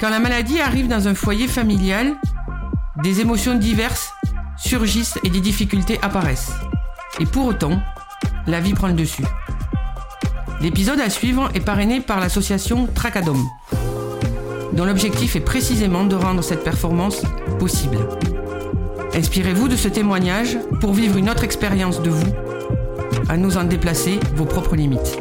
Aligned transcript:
Quand 0.00 0.10
la 0.10 0.20
maladie 0.20 0.60
arrive 0.60 0.86
dans 0.86 1.08
un 1.08 1.14
foyer 1.14 1.48
familial, 1.48 2.14
des 3.02 3.20
émotions 3.20 3.56
diverses 3.56 4.12
surgissent 4.56 5.18
et 5.24 5.28
des 5.28 5.40
difficultés 5.40 5.98
apparaissent. 6.02 6.52
Et 7.18 7.26
pour 7.26 7.46
autant, 7.46 7.80
la 8.46 8.60
vie 8.60 8.74
prend 8.74 8.86
le 8.86 8.92
dessus. 8.92 9.24
L'épisode 10.60 11.00
à 11.00 11.10
suivre 11.10 11.50
est 11.54 11.64
parrainé 11.64 12.00
par 12.00 12.20
l'association 12.20 12.86
Tracadom, 12.86 13.44
dont 14.72 14.84
l'objectif 14.84 15.34
est 15.34 15.40
précisément 15.40 16.04
de 16.04 16.14
rendre 16.14 16.44
cette 16.44 16.62
performance 16.62 17.22
possible. 17.58 17.98
Inspirez-vous 19.14 19.66
de 19.66 19.74
ce 19.74 19.88
témoignage 19.88 20.58
pour 20.80 20.92
vivre 20.94 21.16
une 21.16 21.28
autre 21.28 21.42
expérience 21.42 22.02
de 22.02 22.10
vous, 22.10 22.32
à 23.28 23.36
nous 23.36 23.56
en 23.56 23.64
déplacer 23.64 24.20
vos 24.36 24.44
propres 24.44 24.76
limites. 24.76 25.18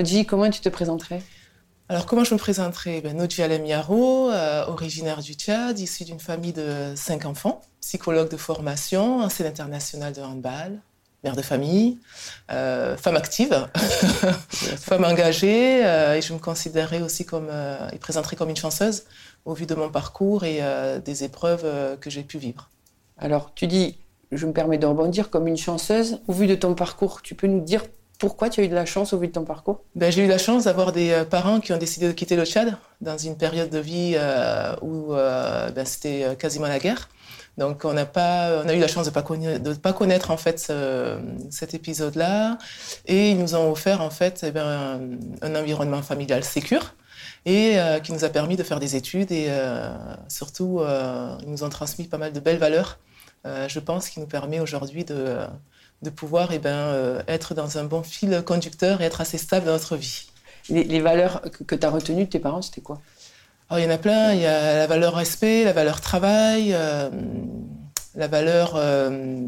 Nodji, 0.00 0.24
comment 0.24 0.48
tu 0.48 0.62
te 0.62 0.70
présenterais? 0.70 1.20
Alors, 1.90 2.06
comment 2.06 2.24
je 2.24 2.32
me 2.32 2.38
présenterai 2.38 3.02
ben, 3.02 3.14
Nodji 3.14 3.42
Alemiaro, 3.42 4.30
euh, 4.30 4.64
originaire 4.64 5.20
du 5.20 5.34
Tchad, 5.34 5.78
issue 5.78 6.04
d'une 6.04 6.18
famille 6.18 6.54
de 6.54 6.94
cinq 6.96 7.26
enfants, 7.26 7.60
psychologue 7.82 8.30
de 8.30 8.38
formation, 8.38 9.18
ancienne 9.20 9.48
internationale 9.48 10.14
de 10.14 10.22
handball, 10.22 10.80
mère 11.22 11.36
de 11.36 11.42
famille, 11.42 11.98
euh, 12.50 12.96
femme 12.96 13.16
active, 13.16 13.68
femme 13.74 15.04
engagée, 15.04 15.84
euh, 15.84 16.14
et 16.14 16.22
je 16.22 16.32
me 16.32 16.38
considérerais 16.38 17.02
aussi 17.02 17.26
comme, 17.26 17.50
et 17.92 17.98
présenterais 17.98 18.36
comme 18.36 18.48
une 18.48 18.56
chanceuse 18.56 19.04
au 19.44 19.52
vu 19.52 19.66
de 19.66 19.74
mon 19.74 19.90
parcours 19.90 20.44
et 20.44 20.62
des 21.04 21.24
épreuves 21.24 21.98
que 22.00 22.08
j'ai 22.08 22.22
pu 22.22 22.38
vivre. 22.38 22.70
Alors, 23.18 23.52
tu 23.54 23.66
dis, 23.66 23.98
je 24.32 24.46
me 24.46 24.54
permets 24.54 24.78
de 24.78 24.86
rebondir, 24.86 25.28
comme 25.28 25.46
une 25.46 25.58
chanceuse, 25.58 26.20
au 26.26 26.32
vu 26.32 26.46
de 26.46 26.54
ton 26.54 26.74
parcours, 26.74 27.20
tu 27.20 27.34
peux 27.34 27.48
nous 27.48 27.60
dire 27.60 27.82
pourquoi 28.20 28.50
tu 28.50 28.60
as 28.60 28.64
eu 28.64 28.68
de 28.68 28.74
la 28.74 28.84
chance 28.84 29.12
au 29.14 29.18
vu 29.18 29.28
de 29.28 29.32
ton 29.32 29.44
parcours 29.44 29.80
ben, 29.96 30.12
J'ai 30.12 30.24
eu 30.24 30.28
la 30.28 30.38
chance 30.38 30.64
d'avoir 30.64 30.92
des 30.92 31.10
euh, 31.10 31.24
parents 31.24 31.58
qui 31.58 31.72
ont 31.72 31.78
décidé 31.78 32.06
de 32.06 32.12
quitter 32.12 32.36
le 32.36 32.44
Tchad 32.44 32.76
dans 33.00 33.16
une 33.16 33.36
période 33.36 33.70
de 33.70 33.78
vie 33.78 34.12
euh, 34.14 34.76
où 34.82 35.14
euh, 35.14 35.70
ben, 35.70 35.86
c'était 35.86 36.36
quasiment 36.38 36.68
la 36.68 36.78
guerre. 36.78 37.08
Donc 37.56 37.84
on 37.84 37.96
a, 37.96 38.04
pas, 38.04 38.62
on 38.62 38.68
a 38.68 38.74
eu 38.74 38.78
la 38.78 38.88
chance 38.88 39.06
de 39.06 39.10
ne 39.10 39.74
pas, 39.74 39.92
connaître 39.92 40.30
en 40.30 40.36
fait 40.36 40.72
cet 41.50 41.74
épisode-là. 41.74 42.58
Et 43.06 43.30
ils 43.30 43.38
nous 43.38 43.54
ont 43.54 43.70
offert 43.72 44.02
en 44.02 44.10
fait 44.10 44.44
eh 44.46 44.50
ben, 44.50 45.00
un, 45.42 45.54
environnement 45.54 46.02
familial 46.02 46.44
sécur 46.44 46.94
et 47.44 47.76
qui 48.02 48.12
nous 48.12 48.24
a 48.24 48.28
permis 48.28 48.56
de 48.56 48.62
faire 48.62 48.80
des 48.80 48.96
études 48.96 49.32
et 49.32 49.48
surtout 50.28 50.80
ils 51.42 51.50
nous 51.50 51.64
ont 51.64 51.68
transmis 51.68 52.06
pas 52.06 52.18
mal 52.18 52.32
de 52.32 52.40
belles 52.40 52.58
valeurs. 52.58 52.98
je 53.44 53.78
pense 53.80 54.08
qui 54.08 54.20
nous 54.20 54.26
permet 54.26 54.60
aujourd'hui 54.60 55.04
de 55.04 55.40
de 56.02 56.10
pouvoir 56.10 56.52
eh 56.52 56.58
ben, 56.58 56.70
euh, 56.70 57.22
être 57.28 57.54
dans 57.54 57.78
un 57.78 57.84
bon 57.84 58.02
fil 58.02 58.42
conducteur 58.44 59.00
et 59.00 59.04
être 59.04 59.20
assez 59.20 59.38
stable 59.38 59.66
dans 59.66 59.72
notre 59.72 59.96
vie. 59.96 60.26
Les, 60.68 61.00
valeurs 61.00 61.42
que, 61.66 61.74
tu 61.74 61.86
as 61.86 61.90
retenues 61.90 62.24
de 62.24 62.30
tes 62.30 62.38
parents, 62.38 62.62
c'était 62.62 62.80
quoi? 62.80 63.00
Alors, 63.68 63.80
Il 63.80 63.84
y 63.84 63.88
en 63.88 63.94
a 63.94 63.98
plein. 63.98 64.32
Il 64.34 64.40
y 64.40 64.46
a 64.46 64.76
la 64.76 64.86
valeur 64.86 65.14
respect, 65.14 65.64
la 65.64 65.72
valeur 65.72 66.00
travail, 66.00 66.72
euh, 66.72 67.10
la 68.14 68.28
valeur 68.28 68.74
euh, 68.76 69.46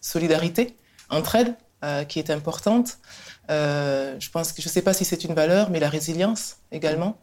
solidarité, 0.00 0.76
entraide, 1.08 1.54
qui 2.08 2.18
est 2.18 2.30
importante. 2.30 2.98
je 3.48 4.30
pense 4.30 4.52
que 4.52 4.60
je 4.60 4.66
ne 4.66 4.72
sais 4.72 4.82
pas 4.82 4.92
si 4.92 5.04
c'est 5.04 5.22
une 5.22 5.34
valeur, 5.34 5.70
mais 5.70 5.78
la 5.78 5.88
résilience 5.88 6.56
également. 6.72 7.16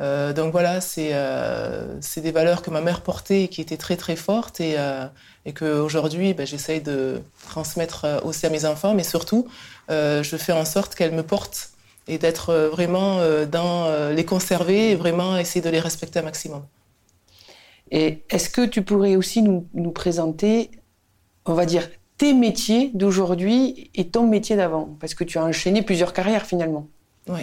Euh, 0.00 0.32
donc 0.32 0.52
voilà, 0.52 0.78
euh, 0.98 1.96
c'est 2.00 2.20
des 2.20 2.30
valeurs 2.30 2.62
que 2.62 2.70
ma 2.70 2.80
mère 2.80 3.00
portait 3.00 3.44
et 3.44 3.48
qui 3.48 3.60
étaient 3.60 3.76
très 3.76 3.96
très 3.96 4.14
fortes 4.14 4.60
et, 4.60 4.76
euh, 4.78 5.06
et 5.44 5.52
qu'aujourd'hui 5.52 6.34
ben, 6.34 6.46
j'essaye 6.46 6.80
de 6.80 7.20
transmettre 7.48 8.06
aussi 8.24 8.46
à 8.46 8.50
mes 8.50 8.64
enfants, 8.64 8.94
mais 8.94 9.02
surtout 9.02 9.48
je 9.88 10.36
fais 10.38 10.52
en 10.52 10.64
sorte 10.64 10.94
qu'elles 10.94 11.14
me 11.14 11.22
portent 11.22 11.70
et 12.06 12.18
d'être 12.18 12.54
vraiment 12.72 13.20
dans 13.50 14.10
les 14.10 14.24
conserver 14.24 14.90
et 14.90 14.94
vraiment 14.94 15.36
essayer 15.36 15.62
de 15.62 15.70
les 15.70 15.80
respecter 15.80 16.18
un 16.18 16.22
maximum. 16.22 16.62
Et 17.90 18.22
est-ce 18.28 18.50
que 18.50 18.66
tu 18.66 18.82
pourrais 18.82 19.16
aussi 19.16 19.42
nous, 19.42 19.66
nous 19.72 19.90
présenter, 19.90 20.70
on 21.46 21.54
va 21.54 21.64
dire, 21.64 21.88
tes 22.18 22.34
métiers 22.34 22.90
d'aujourd'hui 22.92 23.90
et 23.94 24.08
ton 24.08 24.26
métier 24.26 24.56
d'avant? 24.56 24.94
Parce 25.00 25.14
que 25.14 25.24
tu 25.24 25.38
as 25.38 25.44
enchaîné 25.44 25.80
plusieurs 25.80 26.12
carrières 26.12 26.44
finalement. 26.44 26.86
Oui. 27.28 27.42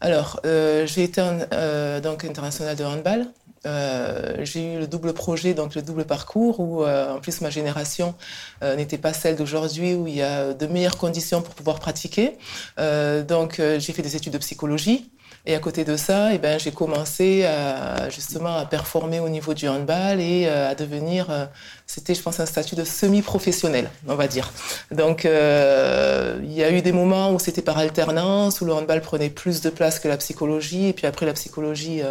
Alors, 0.00 0.40
euh, 0.46 0.86
j'ai 0.86 1.04
été 1.04 1.20
euh, 1.52 2.00
donc 2.00 2.24
international 2.24 2.74
de 2.74 2.84
handball. 2.84 3.26
Euh, 3.66 4.38
j'ai 4.44 4.74
eu 4.74 4.78
le 4.78 4.86
double 4.86 5.12
projet, 5.12 5.52
donc 5.52 5.74
le 5.74 5.82
double 5.82 6.06
parcours, 6.06 6.60
où 6.60 6.86
en 6.86 7.20
plus 7.20 7.42
ma 7.42 7.50
génération 7.50 8.14
n'était 8.62 8.96
pas 8.96 9.12
celle 9.12 9.36
d'aujourd'hui, 9.36 9.94
où 9.94 10.06
il 10.06 10.16
y 10.16 10.22
a 10.22 10.54
de 10.54 10.66
meilleures 10.66 10.96
conditions 10.96 11.42
pour 11.42 11.54
pouvoir 11.54 11.78
pratiquer. 11.78 12.38
donc 12.78 13.60
j'ai 13.78 13.92
fait 13.92 14.02
des 14.02 14.16
études 14.16 14.32
de 14.32 14.38
psychologie. 14.38 15.10
Et 15.46 15.54
à 15.54 15.58
côté 15.58 15.84
de 15.84 15.96
ça, 15.96 16.34
eh 16.34 16.38
ben, 16.38 16.58
j'ai 16.58 16.70
commencé 16.70 17.44
à, 17.46 18.10
justement 18.10 18.56
à 18.58 18.66
performer 18.66 19.20
au 19.20 19.28
niveau 19.30 19.54
du 19.54 19.68
handball 19.68 20.20
et 20.20 20.46
euh, 20.46 20.70
à 20.70 20.74
devenir, 20.74 21.30
euh, 21.30 21.46
c'était 21.92 22.14
je 22.14 22.22
pense 22.22 22.40
un 22.40 22.46
statut 22.46 22.74
de 22.74 22.84
semi-professionnel, 22.84 23.90
on 24.06 24.14
va 24.14 24.28
dire. 24.28 24.52
Donc 24.90 25.24
euh, 25.24 26.38
il 26.42 26.52
y 26.52 26.62
a 26.62 26.70
eu 26.70 26.82
des 26.82 26.92
moments 26.92 27.32
où 27.32 27.38
c'était 27.38 27.62
par 27.62 27.78
alternance, 27.78 28.60
où 28.60 28.64
le 28.64 28.72
handball 28.72 29.00
prenait 29.00 29.30
plus 29.30 29.60
de 29.60 29.70
place 29.70 29.98
que 29.98 30.08
la 30.08 30.16
psychologie, 30.16 30.86
et 30.86 30.92
puis 30.92 31.06
après 31.06 31.26
la 31.26 31.32
psychologie 31.32 32.02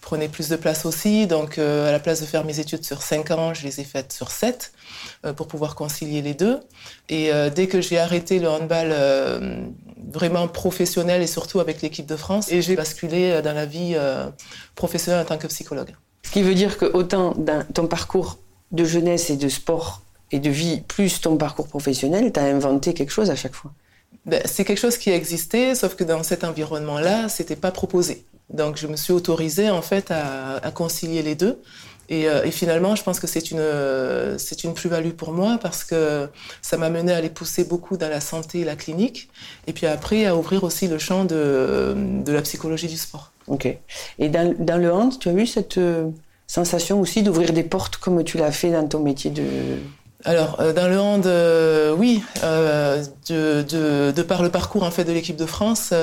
prenait 0.00 0.28
plus 0.28 0.48
de 0.48 0.56
place 0.56 0.84
aussi. 0.84 1.26
Donc 1.26 1.58
à 1.58 1.92
la 1.92 1.98
place 1.98 2.20
de 2.20 2.26
faire 2.26 2.44
mes 2.44 2.58
études 2.60 2.84
sur 2.84 3.02
5 3.02 3.30
ans, 3.30 3.54
je 3.54 3.64
les 3.64 3.80
ai 3.80 3.84
faites 3.84 4.12
sur 4.12 4.30
7 4.30 4.72
pour 5.36 5.46
pouvoir 5.46 5.74
concilier 5.74 6.22
les 6.22 6.34
deux. 6.34 6.60
Et 7.08 7.30
dès 7.54 7.66
que 7.66 7.80
j'ai 7.80 7.98
arrêté 7.98 8.38
le 8.38 8.48
handball 8.48 8.92
vraiment 10.12 10.48
professionnel 10.48 11.22
et 11.22 11.26
surtout 11.26 11.60
avec 11.60 11.82
l'équipe 11.82 12.06
de 12.06 12.16
France. 12.16 12.50
Et 12.50 12.62
j'ai 12.62 12.76
basculé 12.76 13.30
euh, 13.30 13.42
dans 13.42 13.52
la 13.52 13.66
vie 13.66 13.94
euh, 13.94 14.28
professionnelle 14.74 15.22
en 15.22 15.24
tant 15.24 15.38
que 15.38 15.46
psychologue. 15.46 15.94
Ce 16.22 16.30
qui 16.30 16.42
veut 16.42 16.54
dire 16.54 16.78
que 16.78 16.84
autant 16.84 17.34
dans 17.36 17.64
ton 17.64 17.86
parcours 17.86 18.38
de 18.72 18.84
jeunesse 18.84 19.30
et 19.30 19.36
de 19.36 19.48
sport 19.48 20.02
et 20.32 20.38
de 20.38 20.50
vie, 20.50 20.82
plus 20.86 21.20
ton 21.20 21.36
parcours 21.36 21.68
professionnel, 21.68 22.32
tu 22.32 22.40
as 22.40 22.44
inventé 22.44 22.94
quelque 22.94 23.10
chose 23.10 23.30
à 23.30 23.36
chaque 23.36 23.54
fois. 23.54 23.72
Ben, 24.26 24.40
c'est 24.44 24.64
quelque 24.64 24.78
chose 24.78 24.96
qui 24.96 25.10
existait, 25.10 25.74
sauf 25.74 25.96
que 25.96 26.04
dans 26.04 26.22
cet 26.22 26.44
environnement-là, 26.44 27.28
c'était 27.28 27.56
pas 27.56 27.72
proposé. 27.72 28.24
Donc 28.50 28.76
je 28.76 28.86
me 28.86 28.96
suis 28.96 29.12
autorisée 29.12 29.70
en 29.70 29.82
fait 29.82 30.10
à, 30.10 30.56
à 30.56 30.70
concilier 30.70 31.22
les 31.22 31.34
deux. 31.34 31.60
Euh, 32.10 32.42
et, 32.42 32.50
finalement, 32.50 32.96
je 32.96 33.02
pense 33.02 33.20
que 33.20 33.26
c'est 33.26 33.50
une, 33.50 33.62
c'est 34.38 34.64
une 34.64 34.74
plus-value 34.74 35.10
pour 35.10 35.32
moi 35.32 35.58
parce 35.60 35.84
que 35.84 36.28
ça 36.60 36.76
m'a 36.76 36.90
mené 36.90 37.12
à 37.12 37.20
les 37.20 37.30
pousser 37.30 37.64
beaucoup 37.64 37.96
dans 37.96 38.08
la 38.08 38.20
santé 38.20 38.60
et 38.60 38.64
la 38.64 38.76
clinique. 38.76 39.28
Et 39.66 39.72
puis 39.72 39.86
après, 39.86 40.26
à 40.26 40.36
ouvrir 40.36 40.64
aussi 40.64 40.88
le 40.88 40.98
champ 40.98 41.24
de, 41.24 41.94
de 41.96 42.32
la 42.32 42.42
psychologie 42.42 42.88
du 42.88 42.96
sport. 42.96 43.32
Ok. 43.46 43.66
Et 44.18 44.28
dans, 44.28 44.54
dans 44.58 44.78
le 44.78 44.92
hand, 44.92 45.18
tu 45.18 45.28
as 45.28 45.32
eu 45.32 45.46
cette 45.46 45.78
euh, 45.78 46.08
sensation 46.50 47.00
aussi 47.00 47.22
d'ouvrir 47.22 47.52
des 47.52 47.62
portes 47.62 47.96
comme 47.96 48.24
tu 48.24 48.36
l'as 48.36 48.50
fait 48.50 48.72
dans 48.72 48.86
ton 48.86 49.00
métier 49.00 49.30
de, 49.30 49.44
alors, 50.24 50.60
euh, 50.60 50.74
dans 50.74 50.86
le 50.86 51.00
hand, 51.00 51.26
euh, 51.26 51.94
oui, 51.96 52.22
euh, 52.44 53.02
de, 53.30 54.22
par 54.22 54.42
le 54.42 54.50
parcours 54.50 54.82
en 54.82 54.90
fait 54.90 55.04
de 55.04 55.12
l'équipe 55.12 55.36
de 55.36 55.46
France, 55.46 55.94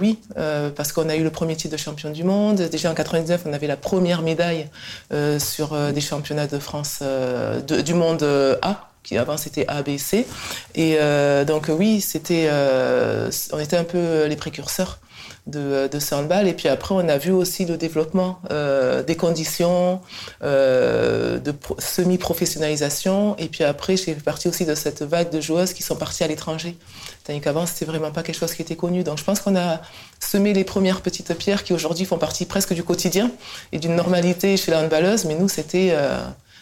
oui, 0.00 0.18
parce 0.74 0.92
qu'on 0.92 1.08
a 1.08 1.14
eu 1.14 1.22
le 1.22 1.30
premier 1.30 1.54
titre 1.54 1.72
de 1.72 1.78
champion 1.78 2.10
du 2.10 2.24
monde. 2.24 2.62
Déjà 2.62 2.90
en 2.90 2.94
99, 2.94 3.42
on 3.46 3.52
avait 3.52 3.68
la 3.68 3.76
première 3.76 4.22
médaille 4.22 4.68
sur 5.38 5.76
des 5.92 6.00
championnats 6.00 6.48
de 6.48 6.58
France 6.58 7.02
du 7.84 7.94
monde 7.94 8.24
A, 8.62 8.88
qui 9.02 9.16
avant 9.16 9.36
c'était 9.36 9.66
A, 9.68 9.82
B, 9.82 9.98
C. 9.98 10.26
Et 10.74 10.98
donc 11.46 11.70
oui, 11.70 12.00
c'était, 12.00 12.50
on 13.52 13.58
était 13.58 13.76
un 13.76 13.84
peu 13.84 14.24
les 14.26 14.36
précurseurs 14.36 14.98
de, 15.46 15.88
de 15.88 16.14
handball. 16.14 16.48
Et 16.48 16.54
puis 16.54 16.68
après, 16.68 16.94
on 16.94 17.08
a 17.08 17.18
vu 17.18 17.32
aussi 17.32 17.64
le 17.64 17.76
développement 17.76 18.40
euh, 18.50 19.02
des 19.02 19.16
conditions 19.16 20.00
euh, 20.42 21.38
de 21.38 21.54
semi-professionnalisation. 21.78 23.36
Et 23.38 23.48
puis 23.48 23.64
après, 23.64 23.96
j'ai 23.96 24.14
fait 24.14 24.22
partie 24.22 24.48
aussi 24.48 24.64
de 24.64 24.74
cette 24.74 25.02
vague 25.02 25.30
de 25.30 25.40
joueuses 25.40 25.72
qui 25.72 25.82
sont 25.82 25.96
parties 25.96 26.24
à 26.24 26.28
l'étranger. 26.28 26.76
Tandis 27.24 27.40
qu'avant, 27.40 27.66
c'était 27.66 27.84
vraiment 27.84 28.10
pas 28.10 28.22
quelque 28.22 28.38
chose 28.38 28.54
qui 28.54 28.62
était 28.62 28.76
connu. 28.76 29.02
Donc 29.02 29.18
je 29.18 29.24
pense 29.24 29.40
qu'on 29.40 29.56
a 29.56 29.80
semé 30.18 30.52
les 30.52 30.64
premières 30.64 31.00
petites 31.00 31.34
pierres 31.34 31.64
qui 31.64 31.72
aujourd'hui 31.72 32.04
font 32.04 32.18
partie 32.18 32.46
presque 32.46 32.72
du 32.72 32.82
quotidien 32.82 33.30
et 33.72 33.78
d'une 33.78 33.94
normalité 33.94 34.56
chez 34.56 34.70
la 34.70 34.80
handballeuse. 34.80 35.24
Mais 35.24 35.34
nous, 35.34 35.48
c'était 35.48 35.90
euh, 35.92 36.18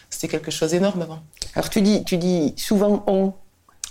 c'était 0.09 0.27
quelque 0.27 0.51
chose 0.51 0.71
d'énorme 0.71 1.01
avant. 1.01 1.19
Alors 1.55 1.69
tu 1.69 1.81
dis, 1.81 2.03
tu 2.03 2.17
dis 2.17 2.53
souvent 2.57 3.03
on. 3.07 3.33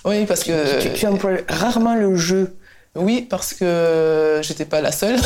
Oui, 0.05 0.27
parce 0.27 0.45
que. 0.45 0.81
Tu, 0.81 0.93
tu 0.93 1.07
emploies 1.07 1.39
rarement 1.49 1.95
le 1.95 2.15
jeu. 2.17 2.57
Oui, 2.99 3.27
parce 3.29 3.55
que 3.55 4.41
j'étais 4.43 4.65
pas 4.65 4.81
la 4.81 4.93
seule. 4.93 5.21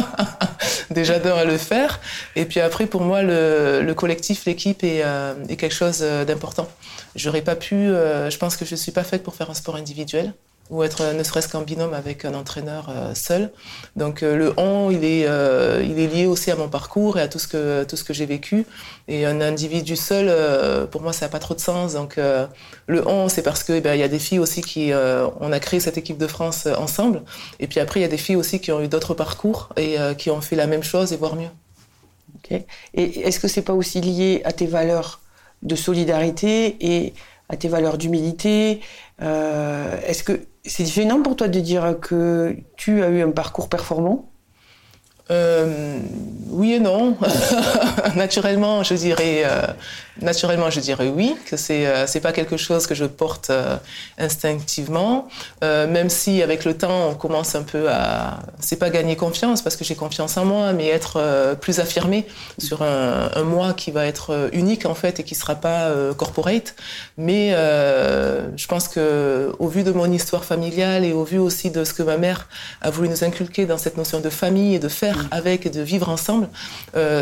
Déjà 0.90 1.18
d'un 1.18 1.34
à 1.34 1.44
le 1.44 1.56
faire. 1.56 2.00
Et 2.36 2.44
puis 2.44 2.60
après, 2.60 2.86
pour 2.86 3.00
moi, 3.00 3.22
le, 3.22 3.92
collectif, 3.96 4.44
l'équipe 4.44 4.84
est, 4.84 5.02
euh, 5.02 5.34
quelque 5.48 5.74
chose 5.74 6.00
d'important. 6.26 6.68
J'aurais 7.16 7.42
pas 7.42 7.56
pu. 7.56 7.74
Euh, 7.74 8.30
je 8.30 8.38
pense 8.38 8.56
que 8.56 8.64
je 8.64 8.74
suis 8.74 8.92
pas 8.92 9.04
faite 9.04 9.22
pour 9.22 9.34
faire 9.34 9.50
un 9.50 9.54
sport 9.54 9.76
individuel 9.76 10.32
ou 10.72 10.82
être 10.82 11.12
ne 11.12 11.22
serait-ce 11.22 11.48
qu'en 11.48 11.60
binôme 11.60 11.92
avec 11.92 12.24
un 12.24 12.32
entraîneur 12.32 12.88
euh, 12.88 13.14
seul. 13.14 13.52
Donc 13.94 14.22
euh, 14.22 14.36
le 14.36 14.54
on, 14.56 14.90
il 14.90 15.04
est, 15.04 15.26
euh, 15.26 15.84
il 15.86 16.00
est 16.00 16.06
lié 16.06 16.26
aussi 16.26 16.50
à 16.50 16.56
mon 16.56 16.68
parcours 16.68 17.18
et 17.18 17.20
à 17.20 17.28
tout 17.28 17.38
ce 17.38 17.46
que, 17.46 17.84
tout 17.84 17.96
ce 17.96 18.04
que 18.04 18.14
j'ai 18.14 18.24
vécu. 18.24 18.64
Et 19.06 19.26
un 19.26 19.42
individu 19.42 19.96
seul, 19.96 20.88
pour 20.88 21.02
moi, 21.02 21.12
ça 21.12 21.26
n'a 21.26 21.28
pas 21.28 21.40
trop 21.40 21.54
de 21.54 21.60
sens. 21.60 21.92
Donc 21.92 22.18
le 22.86 23.08
on, 23.08 23.28
c'est 23.28 23.42
parce 23.42 23.64
qu'il 23.64 23.74
eh 23.74 23.80
ben, 23.80 23.94
y 23.94 24.02
a 24.02 24.08
des 24.08 24.20
filles 24.20 24.38
aussi 24.38 24.62
qui... 24.62 24.92
on 25.40 25.52
a 25.52 25.60
créé 25.60 25.80
cette 25.80 25.98
équipe 25.98 26.18
de 26.18 26.28
France 26.28 26.66
ensemble. 26.78 27.22
Et 27.58 27.66
puis 27.66 27.80
après, 27.80 27.98
il 28.00 28.04
y 28.04 28.06
a 28.06 28.08
des 28.08 28.16
filles 28.16 28.36
aussi 28.36 28.60
qui 28.60 28.70
ont 28.70 28.80
eu 28.80 28.88
d'autres 28.88 29.14
parcours 29.14 29.70
et 29.76 29.96
qui 30.16 30.30
ont 30.30 30.40
fait 30.40 30.56
la 30.56 30.68
même 30.68 30.84
chose 30.84 31.12
et 31.12 31.16
voire 31.16 31.34
mieux. 31.34 31.50
Ok. 32.36 32.62
Et 32.94 33.20
est-ce 33.26 33.40
que 33.40 33.48
c'est 33.48 33.62
pas 33.62 33.74
aussi 33.74 34.00
lié 34.00 34.40
à 34.44 34.52
tes 34.52 34.66
valeurs 34.66 35.20
de 35.62 35.74
solidarité 35.74 36.76
et 36.80 37.12
à 37.48 37.56
tes 37.56 37.68
valeurs 37.68 37.98
d'humilité? 37.98 38.80
Est-ce 39.20 40.22
que 40.22 40.40
c'est 40.64 40.86
gênant 40.86 41.22
pour 41.22 41.36
toi 41.36 41.48
de 41.48 41.60
dire 41.60 41.98
que 42.00 42.56
tu 42.76 43.02
as 43.02 43.08
eu 43.10 43.22
un 43.22 43.30
parcours 43.32 43.68
performant? 43.68 44.31
Euh, 45.32 45.98
oui 46.52 46.74
et 46.74 46.80
non. 46.80 47.16
naturellement, 48.16 48.82
je 48.82 48.94
dirais, 48.94 49.42
euh, 49.44 49.66
naturellement, 50.20 50.70
je 50.70 50.80
dirais 50.80 51.08
oui, 51.08 51.34
que 51.46 51.56
c'est 51.56 51.86
euh, 51.86 52.06
c'est 52.06 52.20
pas 52.20 52.32
quelque 52.32 52.56
chose 52.56 52.86
que 52.86 52.94
je 52.94 53.06
porte 53.06 53.50
euh, 53.50 53.76
instinctivement, 54.18 55.28
même 55.62 56.10
si 56.10 56.42
avec 56.42 56.64
le 56.64 56.76
temps 56.76 57.08
on 57.08 57.14
commence 57.14 57.54
un 57.54 57.62
peu 57.62 57.90
à, 57.90 58.40
c'est 58.60 58.76
pas 58.76 58.90
gagner 58.90 59.16
confiance 59.16 59.62
parce 59.62 59.76
que 59.76 59.84
j'ai 59.84 59.94
confiance 59.94 60.36
en 60.36 60.44
moi, 60.44 60.72
mais 60.72 60.88
être 60.88 61.56
plus 61.60 61.80
affirmé 61.80 62.26
sur 62.58 62.82
un, 62.82 63.30
moi 63.44 63.72
qui 63.72 63.90
va 63.90 64.06
être 64.06 64.50
unique 64.52 64.84
en 64.86 64.94
fait 64.94 65.20
et 65.20 65.22
qui 65.24 65.34
sera 65.34 65.54
pas 65.54 65.90
corporate. 66.16 66.74
Mais 67.16 67.50
je 67.52 68.66
pense 68.66 68.88
que 68.88 69.52
au 69.58 69.68
vu 69.68 69.82
de 69.82 69.92
mon 69.92 70.10
histoire 70.12 70.44
familiale 70.44 71.04
et 71.04 71.12
au 71.12 71.24
vu 71.24 71.38
aussi 71.38 71.70
de 71.70 71.84
ce 71.84 71.94
que 71.94 72.02
ma 72.02 72.18
mère 72.18 72.48
a 72.82 72.90
voulu 72.90 73.08
nous 73.08 73.24
inculquer 73.24 73.64
dans 73.66 73.78
cette 73.78 73.96
notion 73.96 74.20
de 74.20 74.30
famille 74.30 74.74
et 74.74 74.78
de 74.78 74.88
faire 74.88 75.21
avec 75.30 75.66
et 75.66 75.70
de 75.70 75.82
vivre 75.82 76.08
ensemble, 76.08 76.48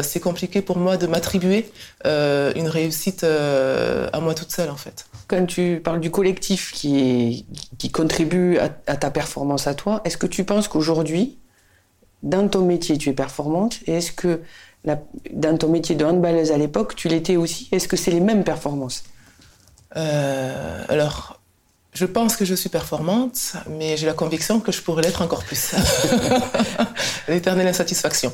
c'est 0.02 0.20
compliqué 0.20 0.62
pour 0.62 0.78
moi 0.78 0.96
de 0.96 1.06
m'attribuer 1.06 1.70
une 2.04 2.68
réussite 2.68 3.24
euh, 3.24 4.08
à 4.12 4.20
moi 4.20 4.34
toute 4.34 4.50
seule 4.50 4.70
en 4.70 4.76
fait. 4.76 5.06
Quand 5.28 5.46
tu 5.46 5.80
parles 5.82 6.00
du 6.00 6.10
collectif 6.10 6.72
qui, 6.72 6.98
est, 6.98 7.44
qui 7.78 7.90
contribue 7.90 8.58
à, 8.58 8.68
ta 8.68 9.10
performance 9.10 9.66
à 9.66 9.74
toi, 9.74 10.00
est-ce 10.04 10.16
que 10.16 10.26
tu 10.26 10.44
penses 10.44 10.68
qu'aujourd'hui, 10.68 11.38
dans 12.22 12.48
ton 12.48 12.64
métier, 12.64 12.98
tu 12.98 13.10
es 13.10 13.12
performante 13.12 13.78
Et 13.86 13.94
est-ce 13.94 14.12
que 14.12 14.40
dans 14.84 15.56
ton 15.56 15.68
métier 15.68 15.94
de 15.94 16.04
handballeuse 16.04 16.52
à 16.52 16.58
l'époque, 16.58 16.94
tu 16.96 17.08
l'étais 17.08 17.36
aussi? 17.36 17.68
Est-ce 17.72 17.88
que 17.88 17.96
c'est 17.96 18.10
les 18.10 18.20
mêmes 18.20 18.44
performances? 18.44 19.04
Euh, 19.96 20.84
Alors, 20.88 21.39
je 21.92 22.06
pense 22.06 22.36
que 22.36 22.44
je 22.44 22.54
suis 22.54 22.68
performante, 22.68 23.54
mais 23.68 23.96
j'ai 23.96 24.06
la 24.06 24.12
conviction 24.12 24.60
que 24.60 24.70
je 24.70 24.80
pourrais 24.80 25.02
l'être 25.02 25.22
encore 25.22 25.44
plus. 25.44 25.74
L'éternelle 27.28 27.66
insatisfaction. 27.66 28.32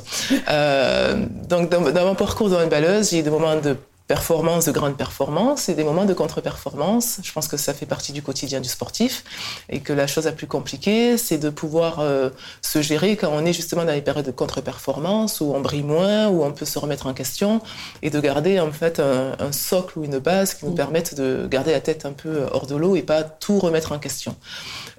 Euh, 0.49 1.25
donc, 1.47 1.69
dans, 1.69 1.91
dans, 1.91 2.05
mon 2.05 2.15
parcours 2.15 2.49
de 2.49 2.55
handballeuse, 2.55 3.09
j'ai 3.09 3.19
eu 3.19 3.23
des 3.23 3.31
moments 3.31 3.55
de 3.55 3.75
performance, 4.07 4.65
de 4.65 4.71
grande 4.71 4.95
performance 4.95 5.67
et 5.67 5.73
des 5.73 5.83
moments 5.83 6.05
de 6.05 6.13
contre-performance. 6.13 7.19
Je 7.23 7.31
pense 7.33 7.47
que 7.47 7.57
ça 7.57 7.73
fait 7.73 7.85
partie 7.85 8.13
du 8.13 8.21
quotidien 8.21 8.61
du 8.61 8.69
sportif 8.69 9.23
et 9.69 9.81
que 9.81 9.91
la 9.91 10.07
chose 10.07 10.25
la 10.25 10.31
plus 10.31 10.47
compliquée, 10.47 11.17
c'est 11.17 11.37
de 11.37 11.49
pouvoir 11.49 11.99
euh, 11.99 12.29
se 12.61 12.81
gérer 12.81 13.17
quand 13.17 13.29
on 13.31 13.45
est 13.45 13.53
justement 13.53 13.83
dans 13.83 13.91
les 13.91 14.01
périodes 14.01 14.25
de 14.25 14.31
contre-performance 14.31 15.41
où 15.41 15.53
on 15.53 15.59
brille 15.59 15.83
moins, 15.83 16.29
où 16.29 16.43
on 16.43 16.51
peut 16.51 16.65
se 16.65 16.79
remettre 16.79 17.07
en 17.07 17.13
question 17.13 17.61
et 18.01 18.09
de 18.09 18.19
garder 18.19 18.59
en 18.59 18.71
fait 18.71 18.99
un, 18.99 19.35
un 19.39 19.51
socle 19.51 19.99
ou 19.99 20.05
une 20.05 20.19
base 20.19 20.53
qui 20.53 20.65
nous 20.65 20.71
mm. 20.71 20.75
permettent 20.75 21.15
de 21.15 21.47
garder 21.49 21.71
la 21.71 21.81
tête 21.81 22.05
un 22.05 22.13
peu 22.13 22.45
hors 22.51 22.65
de 22.65 22.75
l'eau 22.75 22.95
et 22.95 23.01
pas 23.01 23.23
tout 23.23 23.59
remettre 23.59 23.91
en 23.91 23.99
question. 23.99 24.35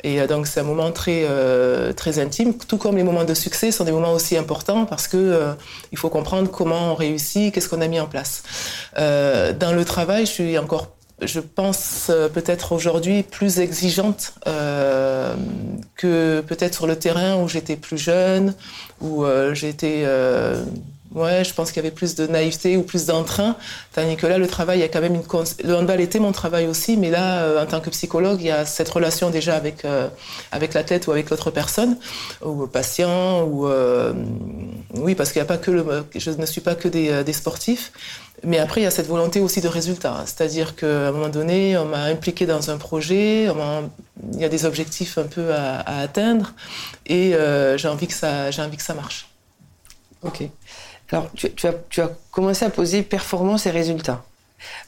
Et 0.05 0.21
euh, 0.21 0.27
donc 0.27 0.47
c'est 0.47 0.61
un 0.61 0.65
moment 0.65 0.93
très 0.93 1.25
euh, 1.29 1.93
très 1.93 2.19
intime, 2.19 2.55
tout 2.57 2.79
comme 2.79 2.97
les 2.97 3.03
moments 3.03 3.25
de 3.25 3.35
succès 3.35 3.71
sont 3.73 3.85
des 3.85 3.93
moments 3.93 4.13
aussi 4.13 4.37
importants 4.37 4.87
parce 4.87 5.09
que 5.09 5.17
euh, 5.17 5.53
il 5.93 5.99
faut 5.99 6.09
comprendre 6.09 6.51
comment 6.51 6.93
on 6.93 6.95
réussit, 6.95 7.53
qu'est-ce 7.53 7.69
qu'on 7.69 7.81
a 7.81 7.89
mis 7.89 8.01
en 8.01 8.07
place. 8.07 8.43
Euh, 8.99 9.53
dans 9.53 9.73
le 9.73 9.85
travail, 9.85 10.27
je 10.27 10.33
suis 10.33 10.59
encore 10.59 10.89
je 11.21 11.41
pense 11.41 12.13
peut-être 12.33 12.73
aujourd'hui 12.73 13.25
plus 13.25 13.59
exigeante 13.59 14.35
euh, 14.47 15.35
que 15.97 16.41
peut-être 16.47 16.75
sur 16.75 16.87
le 16.87 16.97
terrain 16.97 17.43
où 17.43 17.49
j'étais 17.49 17.75
plus 17.75 17.99
jeune, 17.99 18.55
où 19.01 19.25
euh, 19.25 19.53
j'étais 19.53 20.05
Ouais, 21.19 21.43
je 21.43 21.53
pense 21.53 21.73
qu'il 21.73 21.83
y 21.83 21.85
avait 21.85 21.95
plus 21.95 22.15
de 22.15 22.29
naïveté 22.29 22.77
ou 22.77 22.85
plus 22.85 23.07
d'entrain. 23.07 23.57
Tandis 23.93 24.15
que 24.15 24.29
là, 24.29 24.39
le 24.39 24.47
travail, 24.47 24.79
il 24.79 24.83
y 24.83 24.85
a 24.85 24.89
quand 24.89 25.01
même 25.01 25.17
une. 25.17 25.25
Le 25.65 25.75
handball 25.75 26.01
était 26.01 26.21
mon 26.21 26.31
travail 26.31 26.69
aussi, 26.69 26.97
mais 26.97 27.11
là, 27.11 27.43
euh, 27.43 27.61
en 27.61 27.67
tant 27.67 27.81
que 27.81 27.91
psychologue, 27.91 28.41
il 28.41 28.47
y 28.47 28.51
a 28.53 28.65
cette 28.65 28.89
relation 28.89 29.29
déjà 29.31 29.57
avec, 29.57 29.85
euh, 29.85 30.07
avec 30.53 30.75
l'athlète 30.75 31.09
ou 31.09 31.11
avec 31.11 31.29
l'autre 31.31 31.51
personne, 31.51 31.97
ou 32.45 32.69
patient, 32.69 33.43
ou. 33.43 33.67
Euh, 33.67 34.13
oui, 34.95 35.17
parce 35.17 35.33
qu'il 35.33 35.43
a 35.43 35.45
pas 35.45 35.59
que 35.59 35.73
le. 35.73 36.05
Je 36.15 36.31
ne 36.31 36.47
suis 36.47 36.61
pas 36.61 36.77
que 36.77 36.87
des, 36.87 37.25
des 37.25 37.33
sportifs. 37.33 37.91
Mais 38.45 38.61
après, 38.61 38.83
il 38.83 38.85
y 38.85 38.87
a 38.87 38.93
cette 38.93 39.09
volonté 39.09 39.41
aussi 39.41 39.61
de 39.61 39.67
résultat. 39.67 40.23
C'est-à-dire 40.25 40.77
qu'à 40.77 41.09
un 41.09 41.11
moment 41.11 41.31
donné, 41.31 41.77
on 41.77 41.87
m'a 41.87 42.05
impliqué 42.05 42.47
dans 42.47 42.71
un 42.71 42.77
projet, 42.77 43.49
il 44.33 44.41
y 44.41 44.45
a 44.45 44.49
des 44.49 44.65
objectifs 44.65 45.19
un 45.19 45.25
peu 45.25 45.53
à, 45.53 45.81
à 45.81 45.99
atteindre, 46.03 46.53
et 47.07 47.35
j'ai 47.77 47.89
envie, 47.89 48.07
que 48.07 48.15
ça, 48.15 48.51
envie 48.59 48.77
que 48.77 48.85
ça 48.85 48.95
marche. 48.95 49.27
Ok. 50.23 50.49
Alors, 51.11 51.31
tu, 51.35 51.67
as, 51.67 52.11
commencé 52.31 52.65
à 52.65 52.71
poser 52.71 53.03
performance 53.03 53.67
et 53.67 53.71
résultat. 53.71 54.25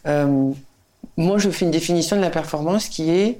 Euh, 0.06 0.50
moi, 1.16 1.38
je 1.38 1.50
fais 1.50 1.64
une 1.64 1.70
définition 1.70 2.16
de 2.16 2.20
la 2.20 2.30
performance 2.30 2.88
qui 2.88 3.10
est 3.10 3.38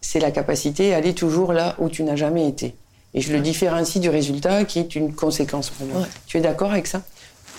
c'est 0.00 0.20
la 0.20 0.30
capacité 0.30 0.92
à 0.92 0.98
aller 0.98 1.14
toujours 1.14 1.54
là 1.54 1.76
où 1.78 1.88
tu 1.88 2.02
n'as 2.02 2.16
jamais 2.16 2.46
été. 2.46 2.74
Et 3.14 3.22
je 3.22 3.32
le 3.32 3.40
différencie 3.40 4.02
du 4.02 4.10
résultat 4.10 4.64
qui 4.64 4.78
est 4.78 4.94
une 4.96 5.14
conséquence 5.14 5.70
pour 5.70 5.86
moi. 5.86 6.02
Tu 6.26 6.36
es 6.36 6.40
d'accord 6.40 6.72
avec 6.72 6.86
ça? 6.86 7.00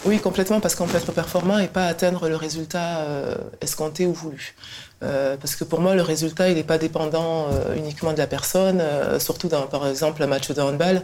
Oui, 0.05 0.19
complètement, 0.19 0.60
parce 0.60 0.75
qu'en 0.75 0.86
peut 0.86 0.98
être 0.98 1.12
performant 1.12 1.57
et 1.57 1.67
pas 1.67 1.88
atteindre 1.88 2.29
le 2.29 2.36
résultat 2.36 3.00
euh, 3.00 3.36
escompté 3.62 4.05
ou 4.05 4.13
voulu. 4.13 4.55
Euh, 5.01 5.38
parce 5.38 5.55
que 5.55 5.63
pour 5.63 5.81
moi, 5.81 5.95
le 5.95 6.03
résultat, 6.03 6.50
il 6.50 6.55
n'est 6.55 6.63
pas 6.63 6.77
dépendant 6.77 7.48
uniquement 7.75 8.13
de 8.13 8.19
la 8.19 8.27
personne, 8.27 8.84
surtout 9.19 9.48
dans, 9.48 9.63
par 9.63 9.88
exemple, 9.88 10.22
un 10.22 10.27
match 10.27 10.51
de 10.51 10.62
handball 10.62 11.01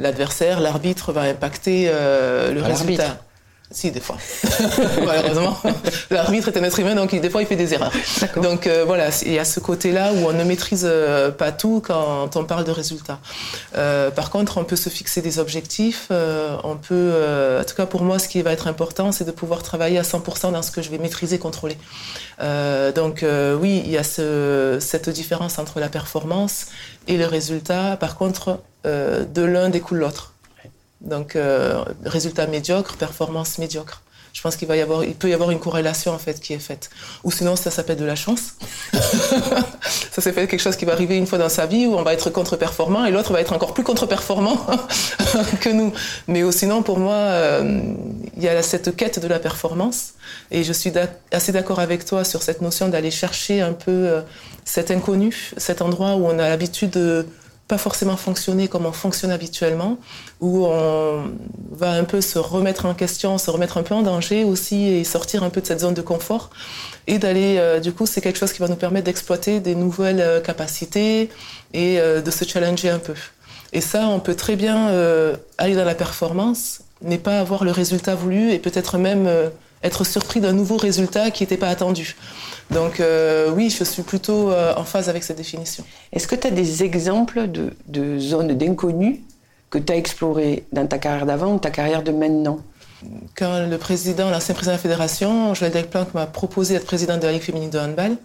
l'adversaire, 0.00 0.60
l'arbitre 0.60 1.12
va 1.12 1.22
impacter 1.22 1.84
euh, 1.88 2.52
le 2.52 2.62
résultat. 2.62 3.18
Si, 3.72 3.92
des 3.92 4.00
fois. 4.00 4.16
Malheureusement. 5.06 5.56
L'arbitre 6.10 6.48
est 6.48 6.58
un 6.58 6.64
être 6.64 6.80
humain, 6.80 6.96
donc 6.96 7.14
des 7.14 7.30
fois, 7.30 7.40
il 7.40 7.46
fait 7.46 7.54
des 7.54 7.72
erreurs. 7.72 7.92
Donc 8.42 8.66
euh, 8.66 8.84
voilà, 8.84 9.10
il 9.24 9.32
y 9.32 9.38
a 9.38 9.44
ce 9.44 9.60
côté-là 9.60 10.12
où 10.12 10.26
on 10.26 10.32
ne 10.32 10.42
maîtrise 10.42 10.84
euh, 10.84 11.30
pas 11.30 11.52
tout 11.52 11.80
quand 11.84 12.34
on 12.34 12.44
parle 12.44 12.64
de 12.64 12.72
résultats. 12.72 13.20
Euh, 13.76 14.10
par 14.10 14.30
contre, 14.30 14.58
on 14.58 14.64
peut 14.64 14.74
se 14.74 14.88
fixer 14.88 15.22
des 15.22 15.38
objectifs. 15.38 16.08
Euh, 16.10 16.56
on 16.64 16.76
peut, 16.76 17.14
en 17.60 17.64
tout 17.64 17.76
cas 17.76 17.86
pour 17.86 18.02
moi, 18.02 18.18
ce 18.18 18.26
qui 18.26 18.42
va 18.42 18.52
être 18.52 18.66
important, 18.66 19.12
c'est 19.12 19.24
de 19.24 19.30
pouvoir 19.30 19.62
travailler 19.62 19.98
à 19.98 20.02
100% 20.02 20.50
dans 20.50 20.62
ce 20.62 20.72
que 20.72 20.82
je 20.82 20.90
vais 20.90 20.98
maîtriser, 20.98 21.38
contrôler. 21.38 21.78
donc 22.96 23.24
oui, 23.60 23.82
il 23.84 23.90
y 23.90 23.98
a 23.98 24.02
ce, 24.02 24.78
cette 24.80 25.08
différence 25.10 25.60
entre 25.60 25.78
la 25.78 25.88
performance 25.88 26.66
et 27.06 27.16
le 27.16 27.26
résultat. 27.26 27.96
Par 27.98 28.16
contre, 28.16 28.58
de 28.84 29.42
l'un 29.42 29.68
découle 29.68 29.98
l'autre. 29.98 30.29
Donc, 31.00 31.36
euh, 31.36 31.84
résultat 32.04 32.46
médiocre, 32.46 32.96
performance 32.96 33.58
médiocre. 33.58 34.02
Je 34.32 34.42
pense 34.42 34.56
qu'il 34.56 34.68
va 34.68 34.76
y 34.76 34.80
avoir, 34.80 35.04
il 35.04 35.14
peut 35.14 35.28
y 35.28 35.34
avoir 35.34 35.50
une 35.50 35.58
corrélation 35.58 36.12
en 36.12 36.18
fait 36.18 36.40
qui 36.40 36.52
est 36.52 36.58
faite. 36.58 36.90
Ou 37.24 37.32
sinon, 37.32 37.56
ça 37.56 37.70
s'appelle 37.70 37.96
de 37.96 38.04
la 38.04 38.14
chance. 38.14 38.54
ça 38.92 40.20
c'est 40.20 40.32
fait 40.32 40.46
quelque 40.46 40.60
chose 40.60 40.76
qui 40.76 40.84
va 40.84 40.92
arriver 40.92 41.16
une 41.16 41.26
fois 41.26 41.38
dans 41.38 41.48
sa 41.48 41.66
vie 41.66 41.86
où 41.86 41.96
on 41.96 42.02
va 42.02 42.12
être 42.12 42.30
contre-performant 42.30 43.04
et 43.04 43.10
l'autre 43.10 43.32
va 43.32 43.40
être 43.40 43.52
encore 43.52 43.74
plus 43.74 43.82
contre-performant 43.82 44.56
que 45.60 45.70
nous. 45.70 45.92
Mais 46.28 46.48
sinon, 46.52 46.82
pour 46.82 46.98
moi, 46.98 47.14
euh, 47.14 47.80
il 48.36 48.42
y 48.42 48.48
a 48.48 48.62
cette 48.62 48.94
quête 48.94 49.18
de 49.18 49.26
la 49.26 49.40
performance 49.40 50.12
et 50.52 50.62
je 50.62 50.72
suis 50.72 50.92
assez 51.32 51.50
d'accord 51.50 51.80
avec 51.80 52.04
toi 52.04 52.22
sur 52.22 52.42
cette 52.42 52.62
notion 52.62 52.88
d'aller 52.88 53.10
chercher 53.10 53.60
un 53.60 53.72
peu 53.72 53.90
euh, 53.90 54.20
cet 54.64 54.92
inconnu, 54.92 55.52
cet 55.56 55.82
endroit 55.82 56.14
où 56.14 56.26
on 56.26 56.38
a 56.38 56.48
l'habitude 56.48 56.90
de 56.90 57.26
pas 57.70 57.78
forcément 57.78 58.16
fonctionner 58.16 58.66
comme 58.66 58.84
on 58.84 58.90
fonctionne 58.92 59.30
habituellement, 59.30 59.96
où 60.40 60.66
on 60.66 61.22
va 61.70 61.92
un 61.92 62.02
peu 62.02 62.20
se 62.20 62.36
remettre 62.40 62.84
en 62.84 62.94
question, 62.94 63.38
se 63.38 63.48
remettre 63.48 63.78
un 63.78 63.84
peu 63.84 63.94
en 63.94 64.02
danger 64.02 64.42
aussi 64.42 64.88
et 64.88 65.04
sortir 65.04 65.44
un 65.44 65.50
peu 65.50 65.60
de 65.60 65.66
cette 65.66 65.78
zone 65.78 65.94
de 65.94 66.02
confort. 66.02 66.50
Et 67.06 67.18
d'aller, 67.20 67.58
euh, 67.58 67.78
du 67.78 67.92
coup, 67.92 68.06
c'est 68.06 68.20
quelque 68.20 68.40
chose 68.40 68.52
qui 68.52 68.58
va 68.58 68.66
nous 68.66 68.74
permettre 68.74 69.04
d'exploiter 69.06 69.60
des 69.60 69.76
nouvelles 69.76 70.20
euh, 70.20 70.40
capacités 70.40 71.30
et 71.72 72.00
euh, 72.00 72.20
de 72.20 72.30
se 72.32 72.44
challenger 72.44 72.90
un 72.90 72.98
peu. 72.98 73.14
Et 73.72 73.80
ça, 73.80 74.08
on 74.08 74.18
peut 74.18 74.34
très 74.34 74.56
bien 74.56 74.88
aller 75.58 75.76
dans 75.76 75.84
la 75.84 75.94
performance, 75.94 76.80
mais 77.02 77.18
pas 77.18 77.38
avoir 77.38 77.62
le 77.62 77.70
résultat 77.70 78.16
voulu 78.16 78.50
et 78.50 78.58
peut-être 78.58 78.98
même 78.98 79.28
être 79.82 80.04
surpris 80.04 80.40
d'un 80.40 80.52
nouveau 80.52 80.76
résultat 80.76 81.30
qui 81.30 81.42
n'était 81.42 81.56
pas 81.56 81.68
attendu. 81.68 82.16
Donc 82.70 83.00
euh, 83.00 83.50
oui, 83.54 83.70
je 83.70 83.84
suis 83.84 84.02
plutôt 84.02 84.50
euh, 84.50 84.74
en 84.76 84.84
phase 84.84 85.08
avec 85.08 85.24
cette 85.24 85.38
définition. 85.38 85.84
Est-ce 86.12 86.28
que 86.28 86.34
tu 86.34 86.46
as 86.46 86.50
des 86.50 86.82
exemples 86.82 87.48
de, 87.48 88.18
zones 88.18 88.56
d'inconnu 88.56 89.22
que 89.70 89.78
tu 89.78 89.92
as 89.92 89.96
explorées 89.96 90.64
dans 90.72 90.86
ta 90.86 90.98
carrière 90.98 91.26
d'avant 91.26 91.54
ou 91.54 91.58
ta 91.58 91.70
carrière 91.70 92.02
de 92.02 92.12
maintenant? 92.12 92.60
Quand 93.36 93.66
le 93.66 93.78
président, 93.78 94.30
l'ancien 94.30 94.54
président 94.54 94.72
de 94.72 94.76
la 94.76 94.82
fédération, 94.82 95.54
Joël 95.54 95.72
Delplanque, 95.72 96.14
m'a 96.14 96.26
proposé 96.26 96.74
d'être 96.74 96.86
président 96.86 97.16
de 97.16 97.24
la 97.24 97.32
Ligue 97.32 97.42
féminine 97.42 97.70
de 97.70 97.78
handball. 97.78 98.16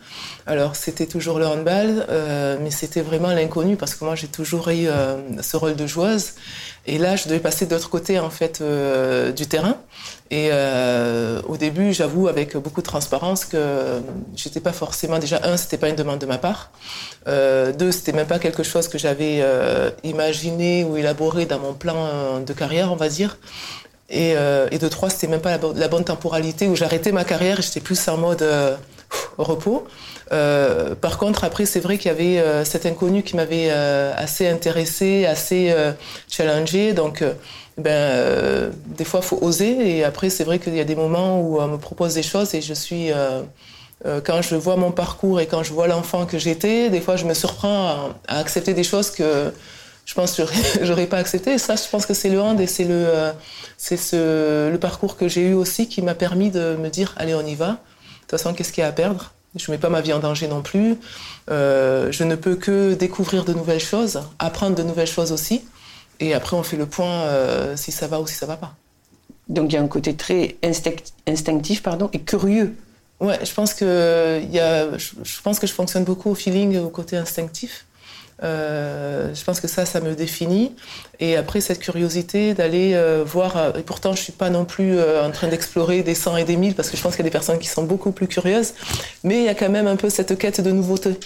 Alors 0.45 0.75
c'était 0.75 1.05
toujours 1.05 1.39
le 1.39 1.47
handball, 1.47 2.05
euh, 2.09 2.57
mais 2.61 2.71
c'était 2.71 3.01
vraiment 3.01 3.29
l'inconnu 3.29 3.77
parce 3.77 3.95
que 3.95 4.03
moi 4.03 4.15
j'ai 4.15 4.27
toujours 4.27 4.69
eu 4.69 4.87
euh, 4.87 5.17
ce 5.41 5.57
rôle 5.57 5.75
de 5.75 5.87
joueuse. 5.87 6.33
Et 6.87 6.99
là, 6.99 7.15
je 7.15 7.25
devais 7.25 7.39
passer 7.39 7.65
de 7.65 7.73
l'autre 7.73 7.89
côté 7.89 8.19
en 8.19 8.29
fait 8.29 8.61
euh, 8.61 9.31
du 9.31 9.47
terrain. 9.47 9.75
Et 10.29 10.49
euh, 10.51 11.41
au 11.47 11.57
début, 11.57 11.93
j'avoue 11.93 12.27
avec 12.27 12.55
beaucoup 12.57 12.81
de 12.81 12.85
transparence 12.85 13.45
que 13.45 14.01
j'étais 14.35 14.59
pas 14.59 14.73
forcément 14.73 15.17
déjà 15.17 15.39
un, 15.43 15.57
c'était 15.57 15.77
pas 15.77 15.89
une 15.89 15.95
demande 15.95 16.19
de 16.19 16.25
ma 16.27 16.37
part. 16.37 16.71
Euh, 17.27 17.71
deux, 17.71 17.91
c'était 17.91 18.11
même 18.11 18.27
pas 18.27 18.39
quelque 18.39 18.63
chose 18.63 18.87
que 18.87 18.97
j'avais 18.99 19.39
euh, 19.41 19.89
imaginé 20.03 20.83
ou 20.83 20.97
élaboré 20.97 21.45
dans 21.45 21.59
mon 21.59 21.73
plan 21.73 22.39
de 22.39 22.53
carrière, 22.53 22.91
on 22.91 22.95
va 22.95 23.09
dire. 23.09 23.37
Et, 24.09 24.33
euh, 24.35 24.67
et 24.71 24.77
de 24.77 24.87
trois, 24.87 25.09
c'était 25.09 25.27
même 25.27 25.41
pas 25.41 25.57
la, 25.57 25.87
bonne 25.87 26.03
temporalité 26.03 26.67
où 26.67 26.75
j'arrêtais 26.75 27.11
ma 27.11 27.23
carrière 27.23 27.59
et 27.59 27.61
j'étais 27.61 27.79
plus 27.79 28.07
en 28.07 28.17
mode 28.17 28.43
euh, 28.43 28.75
repos. 29.37 29.87
Euh, 30.31 30.95
par 30.95 31.17
contre, 31.17 31.43
après, 31.43 31.65
c'est 31.65 31.79
vrai 31.79 31.97
qu'il 31.97 32.11
y 32.11 32.13
avait 32.13 32.39
euh, 32.39 32.65
cet 32.65 32.85
inconnu 32.85 33.23
qui 33.23 33.35
m'avait 33.35 33.69
euh, 33.69 34.13
assez 34.15 34.47
intéressé, 34.47 35.25
assez 35.25 35.71
euh, 35.71 35.91
challengé. 36.29 36.93
Donc, 36.93 37.23
ben, 37.77 38.71
des 38.85 39.05
fois, 39.05 39.21
faut 39.21 39.39
oser. 39.41 39.97
Et 39.97 40.03
après, 40.03 40.29
c'est 40.29 40.43
vrai 40.43 40.59
qu'il 40.59 40.75
y 40.75 40.79
a 40.79 40.85
des 40.85 40.95
moments 40.95 41.41
où 41.41 41.59
on 41.59 41.67
me 41.67 41.77
propose 41.77 42.13
des 42.13 42.23
choses 42.23 42.53
et 42.55 42.61
je 42.61 42.73
suis 42.73 43.11
quand 44.23 44.41
je 44.41 44.55
vois 44.55 44.75
mon 44.75 44.91
parcours 44.91 45.39
et 45.39 45.47
quand 45.47 45.63
je 45.63 45.73
vois 45.73 45.87
l'enfant 45.87 46.27
que 46.27 46.37
j'étais, 46.37 46.89
des 46.89 47.01
fois 47.01 47.15
je 47.15 47.25
me 47.25 47.33
surprends 47.33 47.87
à, 47.87 48.15
à, 48.27 48.39
accepter 48.39 48.75
des 48.75 48.83
choses 48.83 49.09
que 49.09 49.51
je 50.05 50.13
pense 50.13 50.35
que 50.35 50.43
j'aurais 50.83 51.07
pas 51.07 51.17
accepté. 51.17 51.57
ça, 51.57 51.75
je 51.75 51.89
pense 51.89 52.05
que 52.05 52.13
c'est 52.13 52.29
le 52.29 52.39
hand 52.39 52.59
et 52.59 52.67
c'est 52.67 52.85
le, 52.85 53.31
c'est 53.77 53.97
ce, 53.97 54.69
le 54.71 54.77
parcours 54.77 55.17
que 55.17 55.27
j'ai 55.27 55.49
eu 55.49 55.53
aussi 55.53 55.87
qui 55.87 56.01
m'a 56.01 56.15
permis 56.15 56.51
de 56.51 56.75
me 56.79 56.89
dire 56.89 57.13
allez, 57.17 57.35
on 57.35 57.45
y 57.45 57.55
va. 57.55 57.67
De 57.67 57.77
toute 58.21 58.31
façon, 58.31 58.53
qu'est-ce 58.53 58.71
qu'il 58.71 58.81
y 58.81 58.85
a 58.85 58.89
à 58.89 58.91
perdre? 58.91 59.33
Je 59.55 59.71
mets 59.71 59.77
pas 59.77 59.89
ma 59.89 60.01
vie 60.01 60.13
en 60.13 60.19
danger 60.19 60.47
non 60.47 60.61
plus. 60.61 60.97
Euh, 61.49 62.11
je 62.11 62.23
ne 62.23 62.35
peux 62.35 62.55
que 62.55 62.93
découvrir 62.93 63.45
de 63.45 63.53
nouvelles 63.53 63.79
choses, 63.79 64.21
apprendre 64.39 64.75
de 64.75 64.83
nouvelles 64.83 65.07
choses 65.07 65.31
aussi. 65.31 65.63
Et 66.19 66.33
après, 66.33 66.55
on 66.57 66.63
fait 66.63 66.77
le 66.77 66.85
point 66.85 67.23
euh, 67.23 67.75
si 67.77 67.91
ça 67.91 68.07
va 68.07 68.19
ou 68.19 68.27
si 68.27 68.35
ça 68.35 68.45
va 68.45 68.57
pas. 68.57 68.75
Donc 69.47 69.71
il 69.71 69.75
y 69.75 69.77
a 69.77 69.81
un 69.81 69.87
côté 69.87 70.15
très 70.15 70.57
instinctif 71.27 71.83
pardon, 71.83 72.09
et 72.13 72.19
curieux. 72.19 72.75
Ouais, 73.19 73.39
je 73.45 73.53
pense 73.53 73.73
que 73.73 74.41
y 74.51 74.59
a, 74.59 74.97
je 74.97 75.41
pense 75.43 75.59
que 75.59 75.67
je 75.67 75.73
fonctionne 75.73 76.03
beaucoup 76.03 76.31
au 76.31 76.35
feeling, 76.35 76.77
au 76.79 76.89
côté 76.89 77.15
instinctif. 77.15 77.85
Euh, 78.43 79.33
je 79.33 79.43
pense 79.45 79.61
que 79.61 79.67
ça, 79.67 79.85
ça 79.85 80.01
me 80.01 80.13
définit. 80.13 80.75
Et 81.19 81.37
après, 81.37 81.61
cette 81.61 81.79
curiosité 81.79 82.53
d'aller 82.53 82.91
euh, 82.93 83.23
voir, 83.25 83.55
euh, 83.55 83.71
et 83.79 83.81
pourtant 83.81 84.13
je 84.13 84.21
suis 84.21 84.33
pas 84.33 84.49
non 84.49 84.65
plus 84.65 84.99
en 84.99 85.31
train 85.31 85.47
d'explorer 85.47 86.03
des 86.03 86.15
100 86.15 86.37
et 86.37 86.43
des 86.43 86.57
1000, 86.57 86.75
parce 86.75 86.89
que 86.89 86.97
je 86.97 87.01
pense 87.01 87.13
qu'il 87.15 87.23
y 87.23 87.27
a 87.27 87.29
des 87.29 87.33
personnes 87.33 87.59
qui 87.59 87.67
sont 87.67 87.83
beaucoup 87.83 88.11
plus 88.11 88.27
curieuses, 88.27 88.73
mais 89.23 89.39
il 89.39 89.43
y 89.45 89.49
a 89.49 89.55
quand 89.55 89.69
même 89.69 89.87
un 89.87 89.95
peu 89.95 90.09
cette 90.09 90.37
quête 90.37 90.61
de 90.61 90.71
nouveauté, 90.71 91.17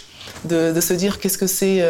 de, 0.45 0.79
se 0.79 0.93
dire 0.93 1.19
qu'est-ce 1.19 1.37
que 1.37 1.47
c'est 1.47 1.83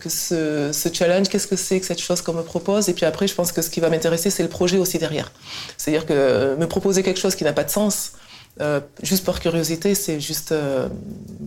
que 0.00 0.08
ce, 0.08 0.70
ce 0.72 0.88
challenge, 0.92 1.28
qu'est-ce 1.28 1.46
que 1.46 1.56
c'est 1.56 1.80
que 1.80 1.86
cette 1.86 2.00
chose 2.00 2.22
qu'on 2.22 2.32
me 2.32 2.42
propose, 2.42 2.88
et 2.88 2.94
puis 2.94 3.04
après, 3.04 3.26
je 3.26 3.34
pense 3.34 3.52
que 3.52 3.62
ce 3.62 3.70
qui 3.70 3.80
va 3.80 3.90
m'intéresser, 3.90 4.30
c'est 4.30 4.42
le 4.42 4.48
projet 4.48 4.78
aussi 4.78 4.98
derrière. 4.98 5.32
C'est-à-dire 5.76 6.06
que 6.06 6.56
me 6.56 6.66
proposer 6.66 7.02
quelque 7.02 7.20
chose 7.20 7.34
qui 7.34 7.44
n'a 7.44 7.52
pas 7.52 7.64
de 7.64 7.70
sens, 7.70 8.12
juste 9.02 9.24
par 9.24 9.40
curiosité, 9.40 9.94
c'est 9.94 10.20
juste 10.20 10.54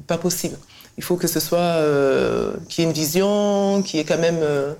pas 0.08 0.18
possible 0.18 0.58
il 0.98 1.04
faut 1.04 1.16
que 1.16 1.28
ce 1.28 1.40
soit 1.40 1.58
euh, 1.60 2.54
qu'il 2.70 2.84
y 2.84 2.88
ait 2.88 2.90
une 2.90 2.96
vision, 2.96 3.82
qu'il 3.84 3.98
y 3.98 4.02
ait 4.02 4.06
quand 4.06 4.20
même 4.20 4.40
euh, 4.42 4.74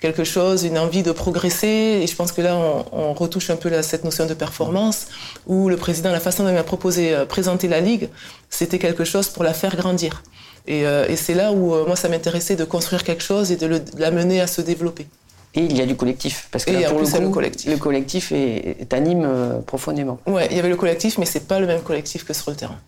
quelque 0.00 0.24
chose, 0.24 0.64
une 0.64 0.78
envie 0.78 1.02
de 1.02 1.12
progresser. 1.12 2.00
Et 2.02 2.06
je 2.06 2.16
pense 2.16 2.32
que 2.32 2.40
là, 2.42 2.56
on, 2.56 2.84
on 2.92 3.12
retouche 3.12 3.50
un 3.50 3.56
peu 3.56 3.70
cette 3.82 4.04
notion 4.04 4.26
de 4.26 4.34
performance, 4.34 5.06
où 5.46 5.68
le 5.68 5.76
président, 5.76 6.10
la 6.10 6.20
façon 6.20 6.42
dont 6.42 6.48
il 6.50 6.54
m'a 6.54 6.62
proposé 6.64 7.14
euh, 7.14 7.24
présenter 7.26 7.68
la 7.68 7.80
ligue, 7.80 8.08
c'était 8.48 8.78
quelque 8.78 9.04
chose 9.04 9.28
pour 9.28 9.44
la 9.44 9.52
faire 9.54 9.76
grandir. 9.76 10.22
Et, 10.66 10.86
euh, 10.86 11.06
et 11.08 11.16
c'est 11.16 11.34
là 11.34 11.52
où 11.52 11.74
euh, 11.74 11.86
moi, 11.86 11.96
ça 11.96 12.08
m'intéressait 12.08 12.56
de 12.56 12.64
construire 12.64 13.04
quelque 13.04 13.22
chose 13.22 13.50
et 13.52 13.56
de, 13.56 13.66
le, 13.66 13.80
de 13.80 14.00
la 14.00 14.10
mener 14.10 14.40
à 14.40 14.46
se 14.46 14.60
développer. 14.60 15.06
Et 15.54 15.60
il 15.62 15.76
y 15.76 15.80
a 15.80 15.86
du 15.86 15.96
collectif, 15.96 16.48
parce 16.52 16.64
que 16.64 16.70
là, 16.70 16.88
pour 16.88 17.00
le, 17.00 17.06
coup, 17.06 17.20
le 17.20 17.28
collectif. 17.30 17.70
le 17.70 17.76
collectif 17.76 18.30
est- 18.30 18.88
t'anime 18.88 19.28
profondément. 19.66 20.18
Ouais, 20.26 20.46
il 20.50 20.56
y 20.56 20.60
avait 20.60 20.68
le 20.68 20.76
collectif, 20.76 21.18
mais 21.18 21.26
c'est 21.26 21.46
pas 21.48 21.58
le 21.58 21.66
même 21.66 21.80
collectif 21.80 22.24
que 22.24 22.32
sur 22.32 22.50
le 22.50 22.56
terrain. 22.56 22.78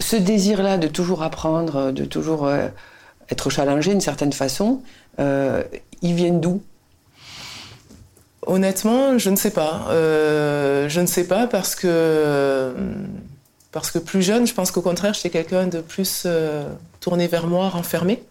Ce 0.00 0.16
désir-là 0.16 0.78
de 0.78 0.88
toujours 0.88 1.22
apprendre, 1.22 1.92
de 1.92 2.04
toujours 2.04 2.46
euh, 2.46 2.68
être 3.30 3.50
challengé 3.50 3.90
d'une 3.90 4.00
certaine 4.00 4.32
façon, 4.32 4.82
euh, 5.18 5.62
ils 6.02 6.14
viennent 6.14 6.40
d'où? 6.40 6.62
Honnêtement, 8.46 9.18
je 9.18 9.30
ne 9.30 9.36
sais 9.36 9.50
pas. 9.50 9.86
Euh, 9.90 10.88
je 10.88 11.00
ne 11.00 11.06
sais 11.06 11.24
pas 11.24 11.46
parce 11.46 11.74
que 11.74 12.74
parce 13.72 13.90
que 13.90 13.98
plus 13.98 14.22
jeune, 14.22 14.46
je 14.46 14.54
pense 14.54 14.70
qu'au 14.70 14.82
contraire, 14.82 15.14
j'étais 15.14 15.30
quelqu'un 15.30 15.66
de 15.66 15.80
plus 15.80 16.24
euh, 16.26 16.68
tourné 17.00 17.26
vers 17.26 17.46
moi, 17.46 17.68
renfermé, 17.68 18.22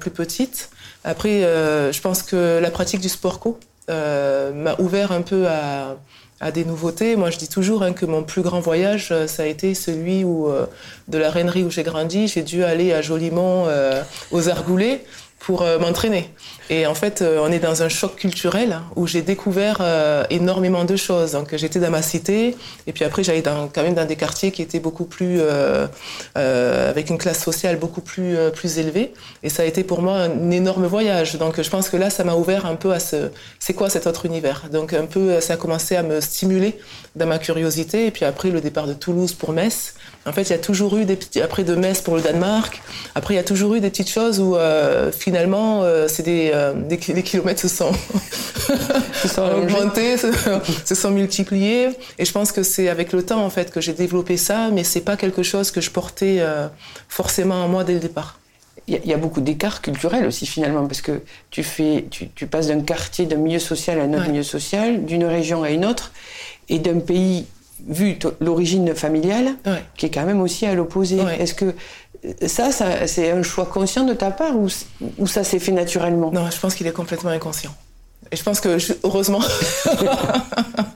plus 0.00 0.10
petite. 0.10 0.70
Après, 1.04 1.42
je 1.42 2.00
pense 2.00 2.22
que 2.22 2.58
la 2.60 2.70
pratique 2.70 3.00
du 3.00 3.08
sport 3.08 3.38
co 3.40 3.58
m'a 3.88 4.74
ouvert 4.78 5.12
un 5.12 5.22
peu 5.22 5.46
à, 5.48 5.96
à 6.40 6.50
des 6.50 6.64
nouveautés. 6.64 7.16
Moi, 7.16 7.30
je 7.30 7.38
dis 7.38 7.48
toujours 7.48 7.82
hein, 7.82 7.92
que 7.92 8.06
mon 8.06 8.22
plus 8.22 8.42
grand 8.42 8.60
voyage, 8.60 9.08
euh, 9.12 9.26
ça 9.26 9.42
a 9.42 9.46
été 9.46 9.74
celui 9.74 10.24
euh, 10.24 10.66
de 11.08 11.18
la 11.18 11.30
Rainerie 11.30 11.64
où 11.64 11.70
j'ai 11.70 11.82
grandi, 11.82 12.28
j'ai 12.28 12.42
dû 12.42 12.64
aller 12.64 12.92
à 12.92 13.02
Jolimont, 13.02 13.66
euh, 13.68 14.02
aux 14.30 14.48
Argoulets, 14.48 15.04
pour 15.40 15.62
euh, 15.62 15.78
m'entraîner. 15.78 16.30
Et 16.68 16.86
en 16.86 16.94
fait, 16.94 17.22
euh, 17.22 17.40
on 17.42 17.50
est 17.50 17.58
dans 17.58 17.82
un 17.82 17.88
choc 17.88 18.14
culturel 18.14 18.78
où 18.94 19.06
j'ai 19.06 19.22
découvert 19.22 19.78
euh, 19.80 20.24
énormément 20.30 20.84
de 20.84 20.94
choses. 20.96 21.32
Donc, 21.32 21.56
j'étais 21.56 21.80
dans 21.80 21.90
ma 21.90 22.02
cité, 22.02 22.56
et 22.86 22.92
puis 22.92 23.04
après, 23.04 23.24
j'allais 23.24 23.42
quand 23.42 23.82
même 23.82 23.94
dans 23.94 24.06
des 24.06 24.16
quartiers 24.16 24.52
qui 24.52 24.62
étaient 24.62 24.78
beaucoup 24.78 25.06
plus, 25.06 25.40
euh, 25.40 25.86
euh, 26.36 26.90
avec 26.90 27.10
une 27.10 27.18
classe 27.18 27.42
sociale 27.42 27.76
beaucoup 27.78 28.02
plus, 28.02 28.36
euh, 28.36 28.50
plus 28.50 28.78
élevée. 28.78 29.14
Et 29.42 29.48
ça 29.48 29.62
a 29.62 29.66
été 29.66 29.82
pour 29.82 30.02
moi 30.02 30.18
un 30.18 30.50
énorme 30.50 30.86
voyage. 30.86 31.36
Donc, 31.36 31.60
je 31.60 31.70
pense 31.70 31.88
que 31.88 31.96
là, 31.96 32.10
ça 32.10 32.22
m'a 32.22 32.34
ouvert 32.34 32.66
un 32.66 32.76
peu 32.76 32.92
à 32.92 33.00
ce, 33.00 33.30
c'est 33.58 33.74
quoi 33.74 33.88
cet 33.88 34.06
autre 34.06 34.26
univers? 34.26 34.68
Donc, 34.70 34.92
un 34.92 35.06
peu, 35.06 35.40
ça 35.40 35.54
a 35.54 35.56
commencé 35.56 35.96
à 35.96 36.02
me 36.02 36.20
stimuler 36.20 36.78
dans 37.16 37.26
ma 37.26 37.38
curiosité. 37.38 38.06
Et 38.06 38.10
puis 38.10 38.26
après, 38.26 38.50
le 38.50 38.60
départ 38.60 38.86
de 38.86 38.92
Toulouse 38.92 39.32
pour 39.32 39.52
Metz. 39.52 39.94
En 40.26 40.32
fait, 40.32 40.42
il 40.42 40.50
y 40.50 40.54
a 40.54 40.58
toujours 40.58 40.96
eu 40.98 41.06
des 41.06 41.16
petits, 41.16 41.40
après 41.40 41.64
de 41.64 41.74
Metz 41.74 42.02
pour 42.02 42.14
le 42.14 42.20
Danemark. 42.20 42.82
Après, 43.14 43.32
il 43.34 43.36
y 43.38 43.40
a 43.40 43.44
toujours 43.44 43.74
eu 43.74 43.80
des 43.80 43.88
petites 43.88 44.10
choses 44.10 44.38
où 44.38 44.54
euh, 44.54 45.10
finalement, 45.10 45.82
euh, 45.82 46.08
c'est 46.08 46.22
des, 46.22 46.50
euh, 46.54 46.74
des, 46.74 46.98
les 47.14 47.22
kilomètres 47.22 47.60
se 47.62 47.68
sont, 47.68 47.90
Se 49.22 49.28
sont 49.28 49.42
augmentés, 49.50 50.16
se, 50.18 50.28
se 50.84 50.94
sont 50.94 51.10
multipliés. 51.10 51.88
Et 52.18 52.24
je 52.26 52.32
pense 52.32 52.52
que 52.52 52.62
c'est 52.62 52.88
avec 52.88 53.12
le 53.12 53.24
temps 53.24 53.42
en 53.44 53.50
fait 53.50 53.70
que 53.72 53.80
j'ai 53.80 53.94
développé 53.94 54.36
ça, 54.36 54.68
mais 54.70 54.84
c'est 54.84 55.00
pas 55.00 55.16
quelque 55.16 55.42
chose 55.42 55.70
que 55.70 55.80
je 55.80 55.90
portais 55.90 56.40
forcément 57.08 57.64
en 57.64 57.68
moi 57.68 57.84
dès 57.84 57.94
le 57.94 58.00
départ. 58.00 58.38
Il 58.86 58.94
y, 58.94 58.96
a- 58.96 59.00
il 59.04 59.10
y 59.10 59.14
a 59.14 59.16
beaucoup 59.16 59.40
d'écarts 59.40 59.80
culturels 59.82 60.26
aussi 60.26 60.46
finalement, 60.46 60.86
parce 60.86 61.00
que 61.00 61.22
tu, 61.50 61.62
fais, 61.62 62.06
tu, 62.10 62.28
tu 62.28 62.46
passes 62.46 62.68
d'un 62.68 62.80
quartier, 62.80 63.24
d'un 63.26 63.36
milieu 63.36 63.58
social 63.58 63.98
à 63.98 64.02
un 64.04 64.10
autre 64.12 64.22
Ouais. 64.24 64.28
milieu 64.28 64.42
social, 64.42 65.04
d'une 65.04 65.24
région 65.24 65.62
à 65.62 65.70
une 65.70 65.84
autre, 65.84 66.12
et 66.68 66.78
d'un 66.78 66.98
pays, 67.00 67.46
vu 67.88 68.18
l'origine 68.40 68.94
familiale, 68.94 69.54
Ouais. 69.66 69.84
qui 69.96 70.06
est 70.06 70.10
quand 70.10 70.24
même 70.26 70.40
aussi 70.40 70.66
à 70.66 70.74
l'opposé. 70.74 71.20
Ouais. 71.20 71.40
Est-ce 71.42 71.54
que 71.54 71.64
euh, 72.24 72.32
ça, 72.46 72.70
ça 72.72 73.06
c'est 73.06 73.30
un 73.30 73.42
choix 73.42 73.66
conscient 73.66 74.04
de 74.04 74.12
ta 74.14 74.30
part 74.30 74.54
ou, 74.56 74.68
ça 75.26 75.44
s'est 75.44 75.58
fait 75.58 75.72
naturellement? 75.72 76.30
Non, 76.32 76.50
je 76.50 76.58
pense 76.60 76.74
qu'il 76.74 76.86
est 76.86 76.92
complètement 76.92 77.30
inconscient. 77.30 77.74
Et 78.32 78.36
je 78.36 78.42
pense 78.42 78.60
que, 78.60 78.78
je- 78.78 78.92
heureusement, 79.02 79.40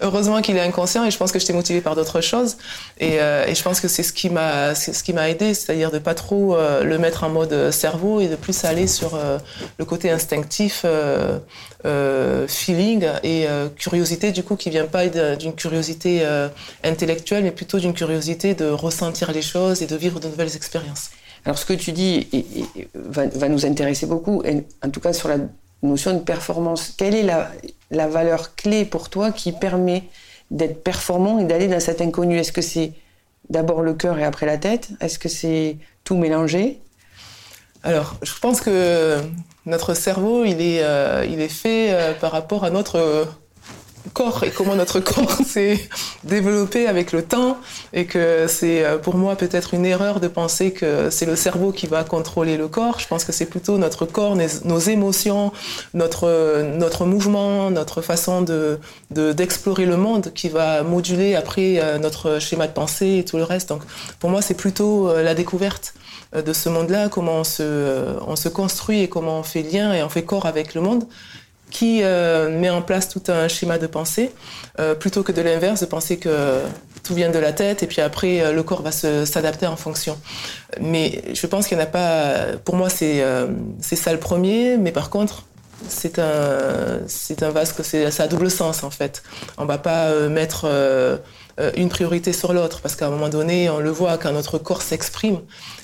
heureusement 0.00 0.40
qu'il 0.42 0.56
est 0.56 0.60
inconscient 0.60 1.04
et 1.04 1.10
je 1.10 1.18
pense 1.18 1.32
que 1.32 1.38
j'étais 1.38 1.52
motivée 1.52 1.80
par 1.80 1.94
d'autres 1.94 2.20
choses. 2.20 2.56
Et, 2.98 3.20
euh, 3.20 3.46
et, 3.46 3.54
je 3.54 3.62
pense 3.62 3.80
que 3.80 3.88
c'est 3.88 4.02
ce 4.02 4.12
qui 4.12 4.30
m'a, 4.30 4.74
ce 4.74 5.02
qui 5.02 5.12
m'a 5.12 5.28
aidé, 5.28 5.54
c'est-à-dire 5.54 5.90
de 5.90 5.98
pas 5.98 6.14
trop 6.14 6.56
euh, 6.56 6.84
le 6.84 6.98
mettre 6.98 7.24
en 7.24 7.30
mode 7.30 7.70
cerveau 7.70 8.20
et 8.20 8.28
de 8.28 8.36
plus 8.36 8.64
aller 8.64 8.86
sur 8.86 9.14
euh, 9.14 9.38
le 9.78 9.84
côté 9.84 10.10
instinctif, 10.10 10.84
feeling 12.48 13.06
et 13.22 13.46
curiosité 13.76 14.32
du 14.32 14.42
coup 14.42 14.56
qui 14.56 14.70
vient 14.70 14.86
pas 14.86 15.06
d'une 15.06 15.54
curiosité 15.54 16.26
intellectuelle, 16.82 17.44
mais 17.44 17.50
plutôt 17.50 17.78
d'une 17.78 17.92
curiosité 17.92 18.54
de 18.54 18.66
ressentir 18.66 19.32
les 19.32 19.42
choses 19.42 19.82
et 19.82 19.86
de 19.86 19.96
vivre 19.96 20.20
de 20.20 20.28
nouvelles 20.28 20.56
expériences. 20.56 21.10
Alors 21.44 21.58
ce 21.58 21.66
que 21.66 21.74
tu 21.74 21.92
dis 21.92 22.26
va, 22.94 23.26
va, 23.26 23.48
nous 23.48 23.66
intéresser 23.66 24.06
beaucoup, 24.06 24.42
et 24.44 24.64
en 24.82 24.90
tout 24.90 25.00
cas 25.00 25.12
sur 25.12 25.28
la 25.28 25.36
notion 25.84 26.14
de 26.14 26.20
performance. 26.20 26.92
Quelle 26.96 27.14
est 27.14 27.22
la, 27.22 27.50
la 27.90 28.08
valeur 28.08 28.54
clé 28.56 28.84
pour 28.84 29.10
toi 29.10 29.30
qui 29.30 29.52
permet 29.52 30.04
d'être 30.50 30.82
performant 30.82 31.38
et 31.38 31.44
d'aller 31.44 31.68
dans 31.68 31.80
cet 31.80 32.00
inconnu? 32.00 32.38
Est-ce 32.38 32.52
que 32.52 32.62
c'est 32.62 32.92
d'abord 33.50 33.82
le 33.82 33.94
cœur 33.94 34.18
et 34.18 34.24
après 34.24 34.46
la 34.46 34.58
tête? 34.58 34.88
Est-ce 35.00 35.18
que 35.18 35.28
c'est 35.28 35.76
tout 36.04 36.16
mélangé? 36.16 36.80
Alors, 37.82 38.16
je 38.22 38.32
pense 38.40 38.60
que 38.62 39.18
notre 39.66 39.92
cerveau, 39.92 40.44
il 40.44 40.60
est, 40.60 40.82
euh, 40.82 41.26
il 41.28 41.40
est 41.40 41.48
fait 41.48 41.92
euh, 41.92 42.14
par 42.14 42.32
rapport 42.32 42.64
à 42.64 42.70
notre 42.70 43.28
corps 44.12 44.44
et 44.44 44.50
comment 44.50 44.74
notre 44.74 45.00
corps 45.00 45.38
s'est 45.46 45.80
développé 46.24 46.86
avec 46.86 47.12
le 47.12 47.22
temps 47.22 47.58
et 47.92 48.06
que 48.06 48.46
c'est 48.48 48.84
euh, 48.84 48.98
pour 48.98 49.16
moi 49.16 49.36
peut-être 49.36 49.74
une 49.74 49.86
erreur 49.86 50.20
de 50.20 50.28
penser 50.28 50.72
que 50.72 51.10
c'est 51.10 51.26
le 51.26 51.36
cerveau 51.36 51.72
qui 51.72 51.86
va 51.86 52.04
contrôler 52.04 52.56
le 52.56 52.68
corps. 52.68 52.98
Je 52.98 53.06
pense 53.06 53.24
que 53.24 53.32
c'est 53.32 53.46
plutôt 53.46 53.78
notre 53.78 54.06
corps, 54.06 54.36
nos 54.36 54.78
émotions, 54.78 55.52
notre, 55.94 56.62
notre 56.76 57.06
mouvement, 57.06 57.70
notre 57.70 58.02
façon 58.02 58.42
de, 58.42 58.78
d'explorer 59.10 59.86
le 59.86 59.96
monde 59.96 60.32
qui 60.34 60.48
va 60.48 60.82
moduler 60.82 61.34
après 61.34 61.78
euh, 61.78 61.98
notre 61.98 62.38
schéma 62.38 62.66
de 62.66 62.72
pensée 62.72 63.18
et 63.18 63.24
tout 63.24 63.36
le 63.36 63.44
reste. 63.44 63.68
Donc 63.70 63.82
pour 64.20 64.30
moi 64.30 64.42
c'est 64.42 64.54
plutôt 64.54 65.08
euh, 65.08 65.22
la 65.22 65.34
découverte 65.34 65.94
de 66.34 66.52
ce 66.52 66.68
monde-là, 66.68 67.08
comment 67.08 67.40
on 67.40 67.44
se, 67.44 68.18
on 68.26 68.34
se 68.34 68.48
construit 68.48 69.02
et 69.02 69.08
comment 69.08 69.38
on 69.38 69.42
fait 69.44 69.62
lien 69.62 69.92
et 69.92 70.02
on 70.02 70.08
fait 70.08 70.24
corps 70.24 70.46
avec 70.46 70.74
le 70.74 70.80
monde 70.80 71.04
qui 71.74 72.04
euh, 72.04 72.56
met 72.56 72.70
en 72.70 72.82
place 72.82 73.08
tout 73.08 73.22
un 73.26 73.48
schéma 73.48 73.78
de 73.78 73.88
pensée, 73.88 74.30
euh, 74.78 74.94
plutôt 74.94 75.24
que 75.24 75.32
de 75.32 75.42
l'inverse, 75.42 75.80
de 75.80 75.86
penser 75.86 76.18
que 76.18 76.60
tout 77.02 77.14
vient 77.14 77.30
de 77.30 77.38
la 77.40 77.52
tête 77.52 77.82
et 77.82 77.88
puis 77.88 78.00
après 78.00 78.40
euh, 78.40 78.52
le 78.52 78.62
corps 78.62 78.80
va 78.80 78.92
s'adapter 78.92 79.66
en 79.66 79.74
fonction. 79.74 80.16
Mais 80.80 81.22
je 81.34 81.46
pense 81.48 81.66
qu'il 81.66 81.76
n'y 81.76 81.82
en 81.82 81.86
a 81.86 81.90
pas. 81.90 82.56
Pour 82.64 82.76
moi, 82.76 82.88
c'est 82.88 83.24
c'est 83.80 83.96
ça 83.96 84.12
le 84.12 84.20
premier, 84.20 84.76
mais 84.76 84.92
par 84.92 85.10
contre, 85.10 85.46
c'est 85.88 86.20
un 86.20 87.00
c'est 87.08 87.42
un 87.42 87.50
vasque, 87.50 87.80
c'est 87.82 88.08
ça 88.12 88.22
a 88.22 88.28
double 88.28 88.52
sens 88.52 88.84
en 88.84 88.90
fait. 88.90 89.24
On 89.58 89.64
va 89.64 89.78
pas 89.78 90.28
mettre 90.28 90.66
euh, 90.66 91.16
une 91.76 91.88
priorité 91.88 92.32
sur 92.32 92.52
l'autre, 92.52 92.80
parce 92.80 92.96
qu'à 92.96 93.06
un 93.06 93.10
moment 93.10 93.28
donné, 93.28 93.70
on 93.70 93.78
le 93.78 93.90
voit 93.90 94.18
quand 94.18 94.32
notre 94.32 94.58
corps 94.58 94.82
s'exprime, 94.82 95.38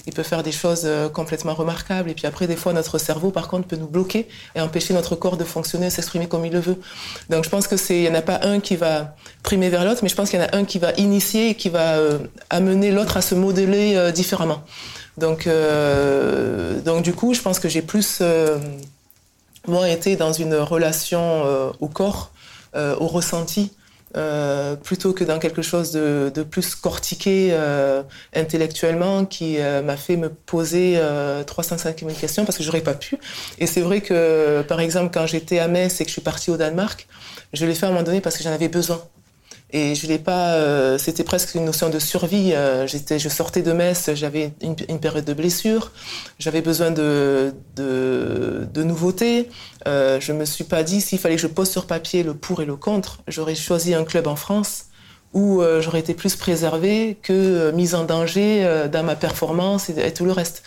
il 0.06 0.12
peut 0.12 0.22
faire 0.22 0.42
des 0.42 0.52
choses 0.52 0.82
euh, 0.84 1.08
complètement 1.08 1.54
remarquables. 1.54 2.10
Et 2.10 2.14
puis 2.14 2.26
après, 2.26 2.46
des 2.46 2.56
fois, 2.56 2.72
notre 2.72 2.98
cerveau, 2.98 3.30
par 3.30 3.48
contre, 3.48 3.68
peut 3.68 3.76
nous 3.76 3.86
bloquer 3.86 4.26
et 4.54 4.60
empêcher 4.60 4.94
notre 4.94 5.14
corps 5.14 5.36
de 5.36 5.44
fonctionner, 5.44 5.90
s'exprimer 5.90 6.26
comme 6.26 6.44
il 6.44 6.52
le 6.52 6.60
veut. 6.60 6.78
Donc, 7.28 7.44
je 7.44 7.50
pense 7.50 7.68
que 7.68 7.76
c'est, 7.76 7.96
il 7.96 8.02
n'y 8.02 8.08
en 8.08 8.14
a 8.14 8.22
pas 8.22 8.40
un 8.42 8.60
qui 8.60 8.76
va 8.76 9.14
primer 9.42 9.68
vers 9.68 9.84
l'autre, 9.84 10.00
mais 10.02 10.08
je 10.08 10.14
pense 10.14 10.30
qu'il 10.30 10.40
y 10.40 10.42
en 10.42 10.46
a 10.46 10.56
un 10.56 10.64
qui 10.64 10.78
va 10.78 10.92
initier 10.96 11.50
et 11.50 11.54
qui 11.54 11.68
va 11.68 11.98
euh, 11.98 12.18
amener 12.50 12.90
l'autre 12.90 13.16
à 13.16 13.22
se 13.22 13.34
modeler 13.34 14.10
différemment. 14.12 14.62
Donc, 15.16 15.48
donc 16.84 17.02
du 17.02 17.12
coup, 17.12 17.34
je 17.34 17.40
pense 17.40 17.58
que 17.58 17.68
j'ai 17.68 17.82
plus, 17.82 18.22
moi, 19.66 19.88
été 19.88 20.16
dans 20.16 20.32
une 20.32 20.54
relation 20.54 21.72
au 21.78 21.88
corps, 21.88 22.32
au 22.74 23.06
ressenti, 23.06 23.72
euh, 24.16 24.74
plutôt 24.74 25.12
que 25.12 25.22
dans 25.22 25.38
quelque 25.38 25.62
chose 25.62 25.92
de, 25.92 26.42
plus 26.42 26.74
cortiqué 26.74 27.50
euh, 27.52 28.02
intellectuellement 28.34 29.24
qui 29.24 29.58
euh, 29.58 29.82
m'a 29.82 29.96
fait 29.96 30.16
me 30.16 30.28
poser 30.28 31.00
305 31.46 32.00
000 32.00 32.10
questions 32.12 32.44
parce 32.44 32.58
que 32.58 32.64
j'aurais 32.64 32.80
pas 32.80 32.94
pu. 32.94 33.18
Et 33.58 33.66
c'est 33.66 33.82
vrai 33.82 34.00
que, 34.00 34.62
par 34.62 34.80
exemple, 34.80 35.10
quand 35.12 35.26
j'étais 35.26 35.58
à 35.58 35.68
Metz 35.68 36.00
et 36.00 36.04
que 36.04 36.08
je 36.08 36.14
suis 36.14 36.22
partie 36.22 36.50
au 36.50 36.56
Danemark, 36.56 37.06
je 37.52 37.66
l'ai 37.66 37.74
fait 37.74 37.86
à 37.86 37.88
un 37.88 37.92
moment 37.92 38.04
donné 38.04 38.20
parce 38.20 38.36
que 38.36 38.42
j'en 38.42 38.52
avais 38.52 38.68
besoin. 38.68 39.00
Et 39.72 39.94
je 39.94 40.06
l'ai 40.06 40.18
pas. 40.18 40.54
Euh, 40.54 40.98
c'était 40.98 41.22
presque 41.24 41.54
une 41.54 41.64
notion 41.64 41.90
de 41.90 41.98
survie. 41.98 42.52
Euh, 42.54 42.86
j'étais, 42.86 43.18
je 43.18 43.28
sortais 43.28 43.62
de 43.62 43.72
Metz, 43.72 44.10
j'avais 44.14 44.52
une, 44.62 44.74
une, 44.88 44.98
période 44.98 45.24
de 45.24 45.32
blessure, 45.32 45.92
j'avais 46.38 46.60
besoin 46.60 46.90
de 46.90 47.54
de, 47.76 48.66
de 48.72 48.82
nouveautés. 48.82 49.48
Euh, 49.86 50.18
je 50.20 50.32
me 50.32 50.44
suis 50.44 50.64
pas 50.64 50.82
dit 50.82 51.00
s'il 51.00 51.18
fallait 51.18 51.36
que 51.36 51.42
je 51.42 51.46
pose 51.46 51.70
sur 51.70 51.86
papier 51.86 52.22
le 52.22 52.34
pour 52.34 52.62
et 52.62 52.64
le 52.64 52.76
contre, 52.76 53.20
j'aurais 53.28 53.54
choisi 53.54 53.94
un 53.94 54.04
club 54.04 54.26
en 54.26 54.36
France 54.36 54.86
où 55.32 55.62
euh, 55.62 55.80
j'aurais 55.80 56.00
été 56.00 56.14
plus 56.14 56.34
préservée 56.34 57.16
que 57.22 57.70
mise 57.70 57.94
en 57.94 58.02
danger 58.02 58.88
dans 58.90 59.04
ma 59.04 59.14
performance 59.14 59.88
et, 59.88 60.12
tout 60.12 60.24
le 60.24 60.32
reste. 60.32 60.64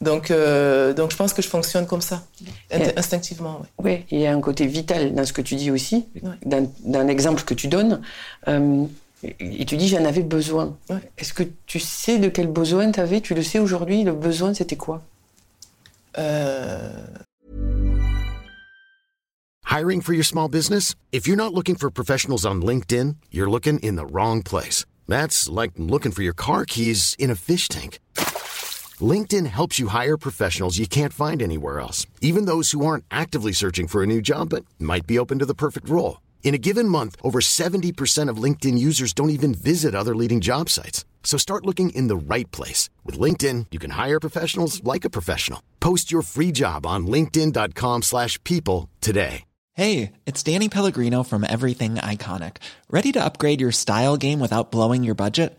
Donc, 0.00 0.30
donc 0.30 1.10
je 1.10 1.16
pense 1.16 1.32
que 1.32 1.42
je 1.42 1.48
fonctionne 1.48 1.86
comme 1.86 2.02
ça, 2.02 2.22
instinctivement. 2.96 3.60
Oui, 3.78 3.84
ouais, 3.84 4.06
il 4.10 4.20
y 4.20 4.26
a 4.26 4.32
un 4.32 4.40
côté 4.40 4.66
vital 4.66 5.14
dans 5.14 5.24
ce 5.24 5.32
que 5.32 5.42
tu 5.42 5.54
dis 5.54 5.70
aussi, 5.70 6.06
ouais. 6.22 6.66
d'un 6.84 7.08
exemple 7.08 7.42
que 7.44 7.54
tu 7.54 7.68
donnes. 7.68 8.02
et 8.46 9.64
tu 9.64 9.76
dis 9.76 9.88
j'en 9.88 10.04
avais 10.04 10.22
besoin. 10.22 10.76
Ouais. 10.90 10.96
Est-ce 11.16 11.32
que 11.32 11.44
tu 11.66 11.80
sais 11.80 12.18
de 12.18 12.28
quel 12.28 12.48
besoin 12.48 12.90
tu 12.90 13.00
avais 13.00 13.20
Tu 13.20 13.34
le 13.34 13.42
sais 13.42 13.58
aujourd'hui, 13.58 14.04
le 14.04 14.12
besoin 14.12 14.52
c'était 14.52 14.76
quoi? 14.76 15.02
Hiring 19.66 20.02
for 20.02 20.12
your 20.12 20.24
small 20.24 20.48
business? 20.48 20.94
If 21.10 21.26
you're 21.26 21.36
not 21.36 21.52
looking 21.52 21.74
for 21.74 21.90
professionals 21.90 22.44
on 22.46 22.62
LinkedIn, 22.62 23.16
you're 23.32 23.50
looking 23.50 23.80
in 23.80 23.96
the 23.96 24.06
wrong 24.06 24.42
place. 24.42 24.84
That's 25.08 25.48
like 25.48 25.72
looking 25.76 26.12
for 26.12 26.22
your 26.22 26.32
car 26.32 26.64
keys 26.64 27.16
in 27.18 27.28
a 27.28 27.34
fish 27.34 27.66
tank. 27.66 27.98
LinkedIn 29.04 29.46
helps 29.46 29.80
you 29.80 29.88
hire 29.88 30.16
professionals 30.16 30.78
you 30.78 30.86
can't 30.86 31.12
find 31.12 31.42
anywhere 31.42 31.80
else, 31.80 32.06
even 32.20 32.44
those 32.44 32.70
who 32.70 32.86
aren't 32.86 33.04
actively 33.10 33.52
searching 33.52 33.88
for 33.88 34.02
a 34.02 34.06
new 34.06 34.22
job 34.22 34.50
but 34.50 34.64
might 34.78 35.06
be 35.06 35.18
open 35.18 35.40
to 35.40 35.46
the 35.46 35.54
perfect 35.54 35.88
role. 35.88 36.20
In 36.44 36.54
a 36.54 36.58
given 36.58 36.88
month, 36.88 37.16
over 37.22 37.40
70% 37.40 38.28
of 38.28 38.42
LinkedIn 38.42 38.78
users 38.78 39.12
don't 39.12 39.36
even 39.38 39.54
visit 39.54 39.94
other 39.94 40.14
leading 40.14 40.40
job 40.40 40.68
sites. 40.68 41.04
So 41.24 41.36
start 41.36 41.66
looking 41.66 41.90
in 41.90 42.06
the 42.06 42.16
right 42.16 42.50
place. 42.52 42.90
With 43.02 43.18
LinkedIn, 43.18 43.66
you 43.72 43.80
can 43.80 43.92
hire 43.92 44.20
professionals 44.20 44.84
like 44.84 45.04
a 45.04 45.10
professional. 45.10 45.60
Post 45.80 46.12
your 46.12 46.22
free 46.22 46.52
job 46.52 46.86
on 46.86 47.06
linkedin.com 47.08 48.02
slash 48.02 48.38
people 48.44 48.88
today. 49.00 49.44
Hey, 49.76 50.12
it's 50.24 50.40
Danny 50.44 50.68
Pellegrino 50.68 51.24
from 51.24 51.42
Everything 51.42 51.96
Iconic. 51.96 52.58
Ready 52.88 53.10
to 53.10 53.24
upgrade 53.24 53.60
your 53.60 53.72
style 53.72 54.16
game 54.16 54.38
without 54.38 54.70
blowing 54.70 55.02
your 55.02 55.16
budget? 55.16 55.58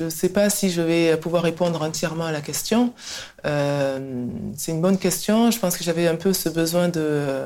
Je 0.00 0.06
ne 0.06 0.10
sais 0.10 0.30
pas 0.30 0.48
si 0.48 0.70
je 0.70 0.80
vais 0.80 1.14
pouvoir 1.18 1.42
répondre 1.42 1.82
entièrement 1.82 2.24
à 2.24 2.32
la 2.32 2.40
question. 2.40 2.94
Euh, 3.44 4.24
c'est 4.56 4.72
une 4.72 4.80
bonne 4.80 4.96
question. 4.96 5.50
Je 5.50 5.58
pense 5.58 5.76
que 5.76 5.84
j'avais 5.84 6.08
un 6.08 6.16
peu 6.16 6.32
ce 6.32 6.48
besoin 6.48 6.88
de, 6.88 7.44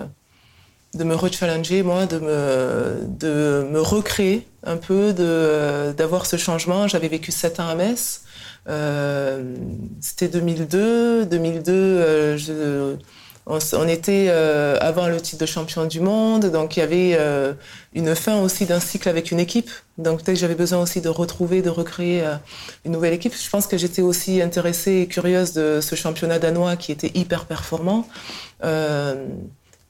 de 0.95 1.03
me 1.03 1.17
rechallenger, 1.17 1.83
moi, 1.83 2.07
de 2.07 2.21
me, 2.21 3.01
de 3.09 3.67
me 3.69 3.81
recréer 3.81 4.47
un 4.63 4.77
peu, 4.77 5.13
d'avoir 5.99 6.27
ce 6.27 6.37
changement. 6.37 6.87
J'avais 6.87 7.09
vécu 7.09 7.33
sept 7.33 7.59
ans 7.59 7.67
à 7.67 7.75
Metz. 7.75 8.23
Euh, 8.69 9.57
C'était 10.01 10.29
2002. 10.29 11.27
2002, 11.27 11.73
euh, 11.73 12.37
je, 12.37 12.95
on, 13.47 13.59
on, 13.75 13.89
était 13.89 14.27
euh, 14.29 14.79
avant 14.81 15.09
le 15.09 15.21
titre 15.21 15.41
de 15.41 15.47
champion 15.47 15.85
du 15.85 16.01
monde, 16.01 16.47
donc 16.51 16.77
il 16.77 16.81
y 16.81 16.83
avait 16.83 17.17
euh, 17.19 17.53
une 17.95 18.15
fin 18.15 18.41
aussi 18.41 18.65
d'un 18.65 18.81
cycle 18.81 19.09
avec 19.09 19.31
une 19.31 19.41
équipe. 19.41 19.71
Donc 19.99 20.23
peut-être 20.23 20.39
j'avais 20.39 20.55
besoin 20.55 20.81
aussi 20.81 21.01
de 21.01 21.09
retrouver, 21.09 21.61
de 21.61 21.71
recréer 21.71 22.23
euh, 22.25 22.35
une 22.85 22.93
nouvelle 22.93 23.13
équipe. 23.13 23.35
Je 23.35 23.51
pense 23.51 23.67
que 23.67 23.77
j'étais 23.77 24.03
aussi 24.03 24.41
intéressée 24.41 25.03
et 25.03 25.07
curieuse 25.07 25.53
de 25.53 25.81
ce 25.81 25.95
championnat 25.95 26.39
danois 26.39 26.77
qui 26.77 26.91
était 26.91 27.13
hyper 27.15 27.45
performant. 27.45 28.09
Euh, 28.65 29.27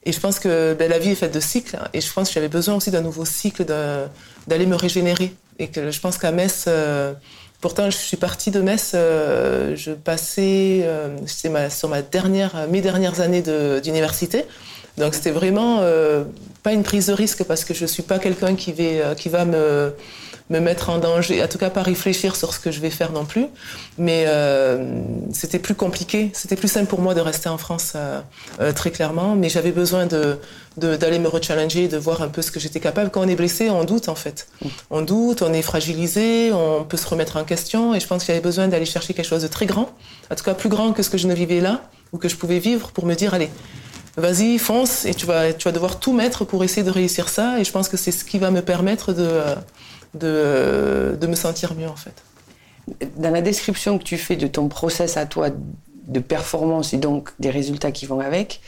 et 0.05 0.11
je 0.11 0.19
pense 0.19 0.39
que 0.39 0.75
ben, 0.77 0.89
la 0.89 0.99
vie 0.99 1.11
est 1.11 1.15
faite 1.15 1.33
de 1.33 1.39
cycles. 1.39 1.77
Et 1.93 2.01
je 2.01 2.13
pense 2.13 2.27
que 2.27 2.33
j'avais 2.35 2.49
besoin 2.49 2.75
aussi 2.75 2.91
d'un 2.91 3.01
nouveau 3.01 3.25
cycle, 3.25 3.65
d'aller 3.65 4.65
me 4.65 4.75
régénérer. 4.75 5.33
Et 5.57 5.69
que 5.69 5.89
je 5.89 5.99
pense 5.99 6.17
qu'à 6.17 6.31
Metz, 6.31 6.65
euh, 6.67 7.13
pourtant 7.65 7.89
je 7.89 7.97
suis 7.97 8.15
partie 8.15 8.51
de 8.51 8.61
Metz, 8.61 8.91
euh, 8.93 9.75
je 9.75 9.89
passais, 9.89 10.81
euh, 10.83 11.17
c'était 11.25 11.71
sur 11.71 11.89
ma 11.89 12.03
dernière, 12.03 12.67
mes 12.69 12.79
dernières 12.79 13.21
années 13.21 13.41
d'université. 13.81 14.45
Donc 14.99 15.15
c'était 15.15 15.31
vraiment 15.31 15.81
pas 16.61 16.73
une 16.73 16.83
prise 16.83 17.07
de 17.07 17.13
risque 17.13 17.43
parce 17.43 17.65
que 17.65 17.73
je 17.73 17.87
suis 17.87 18.03
pas 18.03 18.19
quelqu'un 18.19 18.53
qui 18.53 19.29
va 19.29 19.45
me 19.45 19.95
me 20.49 20.59
mettre 20.59 20.89
en 20.89 20.99
danger, 20.99 21.43
en 21.43 21.47
tout 21.47 21.57
cas 21.57 21.71
pas 21.71 21.81
réfléchir 21.81 22.35
sur 22.35 22.53
ce 22.53 22.59
que 22.59 22.71
je 22.71 22.79
vais 22.79 22.91
faire 22.91 23.11
non 23.11 23.25
plus. 23.25 23.47
Mais 23.97 24.25
euh, 24.27 25.01
c'était 25.33 25.57
plus 25.57 25.73
compliqué, 25.73 26.29
c'était 26.33 26.55
plus 26.55 26.67
simple 26.67 26.87
pour 26.87 27.01
moi 27.01 27.15
de 27.15 27.21
rester 27.21 27.49
en 27.49 27.57
France 27.57 27.93
euh, 27.95 28.21
euh, 28.59 28.71
très 28.71 28.91
clairement. 28.91 29.35
Mais 29.35 29.49
j'avais 29.49 29.71
besoin 29.71 30.05
de 30.05 30.37
d'aller 30.77 31.19
me 31.19 31.29
rechallenger, 31.29 31.87
de 31.87 31.95
voir 31.95 32.21
un 32.21 32.27
peu 32.27 32.41
ce 32.41 32.51
que 32.51 32.59
j'étais 32.59 32.81
capable. 32.81 33.09
Quand 33.09 33.21
on 33.21 33.29
est 33.29 33.37
blessé, 33.37 33.69
on 33.69 33.85
doute 33.85 34.09
en 34.09 34.15
fait. 34.15 34.49
On 34.89 35.01
doute, 35.01 35.41
on 35.41 35.53
est 35.53 35.61
fragilisé, 35.61 36.51
on 36.51 36.83
peut 36.83 36.97
se 36.97 37.07
remettre 37.07 37.37
en 37.37 37.45
question. 37.45 37.95
Et 37.95 38.01
je 38.01 38.07
pense 38.07 38.25
qu'il 38.25 38.33
y 38.33 38.37
avait 38.37 38.43
besoin 38.43 38.67
d'aller 38.67 38.85
chercher 38.85 39.13
quelque 39.13 39.25
chose 39.25 39.43
de 39.43 39.47
très 39.47 39.67
grand, 39.67 39.93
en 40.29 40.35
tout 40.35 40.43
cas 40.43 40.53
plus 40.53 40.67
grand 40.67 40.91
que 40.91 41.01
ce 41.01 41.09
que 41.09 41.17
je 41.17 41.27
ne 41.27 41.33
vivais 41.33 41.61
là 41.61 41.83
ou 42.11 42.17
que 42.17 42.27
je 42.27 42.35
pouvais 42.35 42.59
vivre 42.59 42.91
pour 42.91 43.05
me 43.05 43.15
dire 43.15 43.33
allez 43.33 43.49
vas-y, 44.17 44.57
fonce, 44.57 45.05
et 45.05 45.13
tu 45.13 45.25
vas, 45.25 45.53
tu 45.53 45.65
vas 45.65 45.71
devoir 45.71 45.99
tout 45.99 46.13
mettre 46.13 46.45
pour 46.45 46.63
essayer 46.63 46.83
de 46.83 46.91
réussir 46.91 47.29
ça. 47.29 47.59
Et 47.59 47.63
je 47.63 47.71
pense 47.71 47.89
que 47.89 47.97
c'est 47.97 48.11
ce 48.11 48.23
qui 48.23 48.37
va 48.37 48.51
me 48.51 48.61
permettre 48.61 49.13
de, 49.13 49.29
de, 50.15 51.17
de 51.19 51.27
me 51.27 51.35
sentir 51.35 51.75
mieux 51.75 51.87
en 51.87 51.95
fait. 51.95 52.23
Dans 53.17 53.31
la 53.31 53.41
description 53.41 53.97
que 53.97 54.03
tu 54.03 54.17
fais 54.17 54.35
de 54.35 54.47
ton 54.47 54.67
process 54.67 55.17
à 55.17 55.25
toi 55.25 55.49
de 56.07 56.19
performance 56.19 56.93
et 56.93 56.97
donc 56.97 57.31
des 57.39 57.49
résultats 57.49 57.91
qui 57.91 58.05
vont 58.05 58.19
avec, 58.19 58.61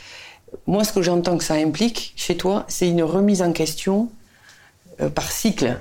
moi 0.66 0.84
ce 0.84 0.92
que 0.92 1.02
j'entends 1.02 1.38
que 1.38 1.44
ça 1.44 1.54
implique 1.54 2.12
chez 2.16 2.36
toi, 2.36 2.64
c'est 2.68 2.88
une 2.88 3.02
remise 3.02 3.42
en 3.42 3.52
question 3.52 4.08
euh, 5.00 5.08
par 5.08 5.30
cycle. 5.30 5.76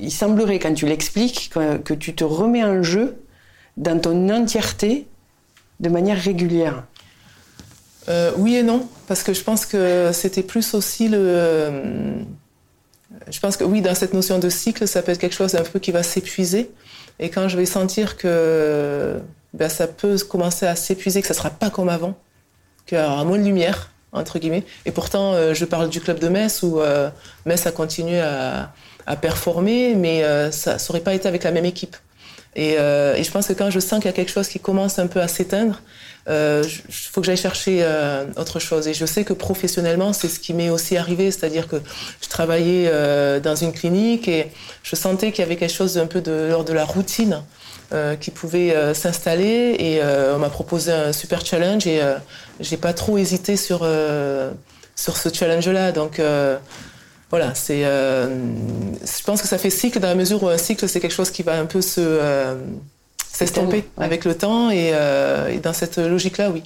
il 0.00 0.10
semblerait 0.10 0.58
quand 0.58 0.72
tu 0.72 0.86
l'expliques 0.86 1.50
que, 1.84 1.94
tu 1.94 2.14
te 2.14 2.24
remets 2.24 2.64
en 2.64 2.82
jeu 2.82 3.18
dans 3.76 4.00
ton 4.00 4.30
entièreté 4.30 5.06
de 5.80 5.88
manière 5.88 6.18
régulière. 6.18 6.84
Euh, 8.08 8.32
oui 8.38 8.56
et 8.56 8.62
non, 8.62 8.88
parce 9.06 9.22
que 9.22 9.32
je 9.34 9.42
pense 9.42 9.66
que 9.66 10.10
c'était 10.12 10.42
plus 10.42 10.74
aussi 10.74 11.08
le, 11.08 12.24
je 13.30 13.40
pense 13.40 13.56
que 13.56 13.64
oui, 13.64 13.80
dans 13.80 13.94
cette 13.94 14.14
notion 14.14 14.38
de 14.38 14.48
cycle, 14.48 14.86
ça 14.86 15.02
peut 15.02 15.12
être 15.12 15.18
quelque 15.18 15.34
chose 15.34 15.54
un 15.54 15.62
peu 15.62 15.78
qui 15.78 15.92
va 15.92 16.02
s'épuiser. 16.02 16.70
Et 17.18 17.30
quand 17.30 17.48
je 17.48 17.56
vais 17.56 17.66
sentir 17.66 18.16
que 18.16 19.20
ben, 19.54 19.68
ça 19.68 19.86
peut 19.86 20.16
commencer 20.28 20.66
à 20.66 20.76
s'épuiser, 20.76 21.20
que 21.20 21.28
ça 21.28 21.34
sera 21.34 21.50
pas 21.50 21.70
comme 21.70 21.88
avant, 21.88 22.14
qu'il 22.86 22.98
y 22.98 23.00
aura 23.00 23.24
moins 23.24 23.38
de 23.38 23.44
lumière, 23.44 23.90
entre 24.12 24.38
guillemets. 24.38 24.64
Et 24.86 24.92
pourtant, 24.92 25.34
euh, 25.34 25.54
je 25.54 25.64
parle 25.64 25.88
du 25.88 26.00
club 26.00 26.18
de 26.18 26.28
Metz 26.28 26.62
où 26.62 26.80
euh, 26.80 27.10
Metz 27.46 27.66
a 27.66 27.72
continué 27.72 28.20
à, 28.20 28.72
performer, 29.20 29.94
mais 29.96 30.22
euh, 30.22 30.50
ça 30.52 30.76
n'aurait 30.88 31.00
pas 31.00 31.12
été 31.12 31.26
avec 31.28 31.42
la 31.42 31.50
même 31.50 31.64
équipe. 31.64 31.96
Et, 32.54 32.72
et, 32.72 33.24
je 33.24 33.30
pense 33.30 33.46
que 33.46 33.54
quand 33.54 33.70
je 33.70 33.80
sens 33.80 33.98
qu'il 34.00 34.06
y 34.06 34.12
a 34.12 34.12
quelque 34.12 34.30
chose 34.30 34.48
qui 34.48 34.60
commence 34.60 34.98
un 34.98 35.06
peu 35.06 35.20
à 35.20 35.28
s'éteindre, 35.28 35.80
il 36.26 36.30
euh, 36.30 36.62
faut 36.88 37.20
que 37.20 37.26
j'aille 37.26 37.36
chercher 37.36 37.78
euh, 37.82 38.24
autre 38.36 38.60
chose. 38.60 38.86
Et 38.86 38.94
je 38.94 39.04
sais 39.06 39.24
que 39.24 39.32
professionnellement, 39.32 40.12
c'est 40.12 40.28
ce 40.28 40.38
qui 40.38 40.54
m'est 40.54 40.70
aussi 40.70 40.96
arrivé, 40.96 41.32
c'est-à-dire 41.32 41.66
que 41.66 41.76
je 42.20 42.28
travaillais 42.28 42.86
euh, 42.86 43.40
dans 43.40 43.56
une 43.56 43.72
clinique 43.72 44.28
et 44.28 44.52
je 44.84 44.94
sentais 44.94 45.32
qu'il 45.32 45.42
y 45.42 45.46
avait 45.46 45.56
quelque 45.56 45.74
chose 45.74 45.98
un 45.98 46.06
peu 46.06 46.20
de 46.20 46.52
de 46.64 46.72
la 46.72 46.84
routine 46.84 47.42
qui 48.20 48.30
pouvait 48.30 48.94
s'installer. 48.94 49.76
Et 49.78 50.00
on 50.34 50.38
m'a 50.38 50.48
proposé 50.48 50.92
un 50.92 51.12
super 51.12 51.44
challenge 51.44 51.86
et 51.86 52.00
j'ai 52.58 52.78
pas 52.78 52.94
trop 52.94 53.18
hésité 53.18 53.56
sur 53.58 53.86
sur 54.96 55.16
ce 55.18 55.28
challenge-là. 55.32 55.92
Donc 55.92 56.18
voilà, 57.32 57.54
c'est. 57.56 57.82
je 57.82 59.24
pense 59.24 59.42
que 59.42 59.48
ça 59.48 59.58
fait 59.58 59.70
cycle 59.70 59.98
dans 59.98 60.08
la 60.08 60.14
mesure 60.14 60.40
où 60.42 60.48
un 60.48 60.58
cycle 60.58 60.88
c'est 60.88 61.00
quelque 61.00 61.14
chose 61.14 61.30
qui 61.30 61.42
va 61.42 61.58
un 61.58 61.66
peu 61.66 61.80
se 61.80 62.20
s'estomper 63.32 63.84
avec 63.96 64.24
le 64.24 64.36
temps 64.36 64.70
euh, 64.72 65.48
et, 65.48 65.58
dans 65.58 65.72
cette 65.72 65.98
logique-là, 65.98 66.50
oui. 66.50 66.62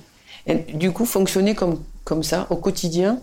Et 0.46 0.55
du 0.55 0.92
coup, 0.92 1.07
fonctionner 1.07 1.55
comme, 1.55 1.83
comme 2.05 2.22
ça 2.22 2.46
au 2.50 2.57
quotidien, 2.57 3.20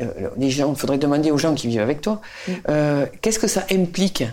euh, 0.00 0.06
les 0.36 0.50
gens, 0.50 0.72
il 0.72 0.78
faudrait 0.78 0.98
demander 0.98 1.30
aux 1.30 1.38
gens 1.38 1.54
qui 1.54 1.68
vivent 1.68 1.80
avec 1.80 2.00
toi, 2.00 2.20
mm. 2.48 2.52
euh, 2.68 3.06
qu'est-ce 3.20 3.38
que 3.38 3.46
ça 3.46 3.64
implique 3.70 4.24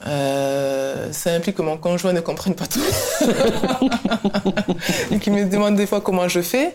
ça 0.00 1.32
implique 1.32 1.56
que 1.56 1.62
mon 1.62 1.76
conjoint 1.76 2.12
ne 2.12 2.20
comprenne 2.20 2.54
pas 2.54 2.66
tout 2.66 2.80
et 5.10 5.18
qu'il 5.18 5.32
me 5.32 5.44
demande 5.44 5.76
des 5.76 5.86
fois 5.86 6.00
comment 6.00 6.28
je 6.28 6.40
fais. 6.40 6.74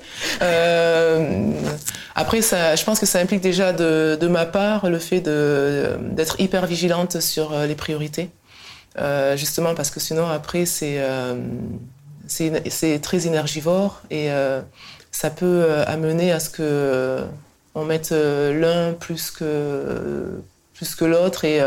après, 2.15 2.41
ça, 2.41 2.75
je 2.75 2.83
pense 2.83 2.99
que 2.99 3.05
ça 3.05 3.19
implique 3.19 3.41
déjà 3.41 3.73
de, 3.73 4.17
de 4.19 4.27
ma 4.27 4.45
part 4.45 4.89
le 4.89 4.99
fait 4.99 5.21
d'être 5.21 6.39
hyper 6.39 6.65
vigilante 6.65 7.19
sur 7.21 7.57
les 7.57 7.75
priorités. 7.75 8.29
Euh, 8.99 9.35
justement 9.35 9.73
parce 9.73 9.89
que 9.89 9.99
sinon 9.99 10.27
après 10.27 10.67
c'est 10.67 10.97
euh, 10.99 11.35
c'est 12.27 12.99
très 13.01 13.25
énergivore 13.25 14.01
et 14.11 14.31
euh, 14.31 14.61
ça 15.11 15.31
peut 15.31 15.65
amener 15.87 16.31
à 16.31 16.39
ce 16.39 16.49
que 16.51 17.23
on 17.73 17.85
mette 17.85 18.11
l'un 18.11 18.93
plus 18.93 19.31
que 19.31 20.39
plus 20.73 20.95
que 20.95 21.05
l'autre 21.05 21.45
et, 21.45 21.61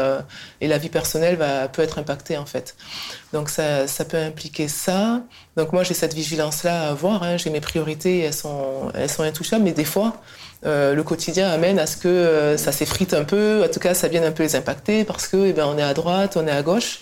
et, 0.61 0.69
la 0.69 0.79
vie 0.79 0.89
personnelle 0.89 1.37
va, 1.37 1.69
peut 1.69 1.83
être 1.83 1.99
impactée 1.99 2.37
en 2.37 2.47
fait. 2.47 2.75
Donc 3.33 3.49
ça, 3.49 3.87
ça 3.87 4.05
peut 4.05 4.17
impliquer 4.17 4.69
ça. 4.69 5.23
Donc 5.57 5.73
moi 5.73 5.85
j'ai 5.85 5.95
cette 5.95 6.15
vigilance 6.15 6.65
là 6.65 6.87
à 6.87 6.91
avoir. 6.91 7.23
Hein. 7.23 7.37
J'ai 7.37 7.51
mes 7.51 7.61
priorités, 7.61 8.21
elles 8.21 8.35
sont 8.35 8.91
elles 8.95 9.11
sont 9.11 9.23
intouchables, 9.23 9.65
mais 9.65 9.73
des 9.73 9.85
fois 9.85 10.21
euh, 10.65 10.95
le 10.95 11.03
quotidien 11.03 11.51
amène 11.51 11.79
à 11.79 11.87
ce 11.87 11.97
que 11.97 12.09
euh, 12.09 12.57
ça 12.57 12.73
s'effrite 12.73 13.13
un 13.13 13.25
peu, 13.25 13.63
en 13.65 13.69
tout 13.69 13.79
cas 13.79 13.93
ça 13.93 14.09
vienne 14.09 14.25
un 14.25 14.33
peu 14.33 14.43
les 14.43 14.57
impacter 14.57 15.05
parce 15.05 15.29
que 15.29 15.49
eh 15.49 15.53
ben, 15.53 15.67
on 15.67 15.77
est 15.77 15.83
à 15.83 15.93
droite, 15.93 16.37
on 16.37 16.47
est 16.47 16.51
à 16.51 16.63
gauche. 16.63 17.01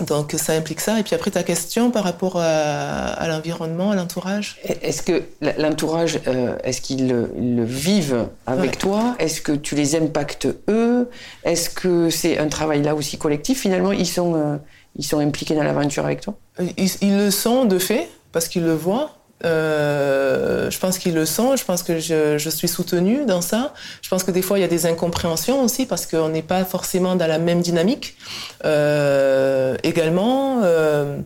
Donc 0.00 0.32
ça 0.36 0.52
implique 0.52 0.80
ça. 0.80 0.98
Et 1.00 1.02
puis 1.02 1.14
après 1.14 1.30
ta 1.30 1.42
question 1.42 1.90
par 1.90 2.04
rapport 2.04 2.36
à, 2.36 3.26
l'environnement, 3.28 3.92
à 3.92 3.96
l'entourage? 3.96 4.58
Est-ce 4.64 5.02
que 5.02 5.22
l'entourage, 5.58 6.20
euh, 6.26 6.56
est-ce 6.64 6.80
qu'ils 6.80 7.08
le, 7.08 7.64
vivent 7.64 8.28
avec 8.46 8.78
toi? 8.78 9.14
Est-ce 9.18 9.40
que 9.40 9.52
tu 9.52 9.74
les 9.74 9.96
impactes 9.96 10.48
eux? 10.68 11.08
Est-ce 11.44 11.70
que 11.70 12.10
c'est 12.10 12.38
un 12.38 12.48
travail 12.48 12.82
là 12.82 12.94
aussi 12.94 13.16
collectif? 13.18 13.60
Finalement, 13.60 13.92
ils 13.92 14.06
sont, 14.06 14.60
ils 14.96 15.04
sont 15.04 15.18
impliqués 15.18 15.54
dans 15.54 15.64
l'aventure 15.64 16.04
avec 16.04 16.20
toi? 16.20 16.34
Ils, 16.76 16.90
ils, 17.00 17.16
le 17.16 17.30
sont 17.30 17.64
de 17.64 17.78
fait 17.78 18.08
parce 18.32 18.48
qu'ils 18.48 18.64
le 18.64 18.74
voient. 18.74 19.15
Euh, 19.44 20.70
je 20.70 20.78
pense 20.78 20.98
qu'ils 20.98 21.14
le 21.14 21.26
sont, 21.26 21.56
je 21.56 21.64
pense 21.64 21.82
que 21.82 21.98
je, 21.98 22.38
je, 22.38 22.50
suis 22.50 22.68
soutenue 22.68 23.26
dans 23.26 23.42
ça. 23.42 23.74
Je 24.00 24.08
pense 24.08 24.24
que 24.24 24.30
des 24.30 24.42
fois, 24.42 24.58
il 24.58 24.62
y 24.62 24.64
a 24.64 24.68
des 24.68 24.86
incompréhensions 24.86 25.62
aussi 25.62 25.84
parce 25.84 26.06
qu'on 26.06 26.30
n'est 26.30 26.42
pas 26.42 26.64
forcément 26.64 27.16
dans 27.16 27.26
la 27.26 27.38
même 27.38 27.60
dynamique. 27.60 28.16
Euh, 28.64 29.76
également, 29.82 30.60
euh, 30.62 31.18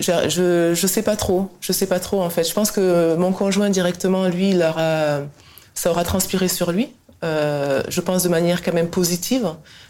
je, 0.00 0.72
je 0.74 0.86
sais 0.86 1.02
pas 1.02 1.16
trop. 1.16 1.50
Je 1.60 1.72
sais 1.72 1.86
pas 1.86 2.00
trop 2.00 2.20
en 2.20 2.30
fait. 2.30 2.44
Je 2.44 2.52
pense 2.52 2.72
que 2.72 3.14
mon 3.14 3.32
conjoint 3.32 3.70
directement, 3.70 4.26
lui, 4.26 4.50
il 4.50 4.62
aura, 4.62 5.20
ça 5.74 5.90
aura 5.90 6.02
transpiré 6.02 6.48
sur 6.48 6.72
lui. 6.72 6.92
Euh, 7.22 7.82
je 7.88 8.00
pense 8.00 8.22
de 8.22 8.28
manière 8.28 8.62
quand 8.62 8.72
même 8.72 8.88
positive, 8.88 9.42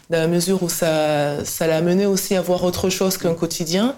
dans 0.09 0.17
la 0.19 0.27
mesure 0.27 0.61
où 0.63 0.69
ça, 0.69 1.43
ça 1.45 1.67
l'a 1.67 1.77
amené 1.77 2.05
aussi 2.05 2.35
à 2.35 2.41
voir 2.41 2.63
autre 2.63 2.89
chose 2.89 3.17
qu'un 3.17 3.33
quotidien. 3.33 3.95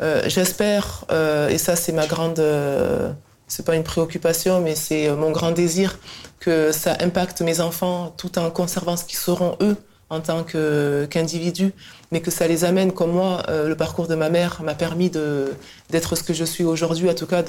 Euh, 0.00 0.22
J'espère, 0.26 1.04
euh, 1.10 1.48
et 1.48 1.58
ça 1.58 1.76
c'est 1.76 1.92
ma 1.92 2.06
grande, 2.06 2.38
euh, 2.38 3.10
c'est 3.48 3.64
pas 3.64 3.74
une 3.74 3.84
préoccupation, 3.84 4.60
mais 4.60 4.74
c'est 4.74 5.10
mon 5.10 5.30
grand 5.30 5.52
désir 5.52 5.98
que 6.40 6.72
ça 6.72 6.96
impacte 7.00 7.40
mes 7.40 7.60
enfants 7.60 8.12
tout 8.18 8.38
en 8.38 8.50
conservant 8.50 8.96
ce 8.96 9.04
qu'ils 9.04 9.18
seront 9.18 9.56
eux 9.60 9.76
en 10.14 10.20
tant 10.20 10.44
qu'individu, 10.44 11.72
mais 12.12 12.20
que 12.20 12.30
ça 12.30 12.46
les 12.46 12.64
amène, 12.64 12.92
comme 12.92 13.12
moi, 13.12 13.42
euh, 13.48 13.68
le 13.68 13.74
parcours 13.74 14.06
de 14.06 14.14
ma 14.14 14.30
mère 14.30 14.62
m'a 14.62 14.74
permis 14.74 15.10
d'être 15.90 16.16
ce 16.16 16.22
que 16.22 16.32
je 16.32 16.44
suis 16.44 16.64
aujourd'hui, 16.64 17.10
en 17.10 17.14
tout 17.14 17.26
cas 17.26 17.42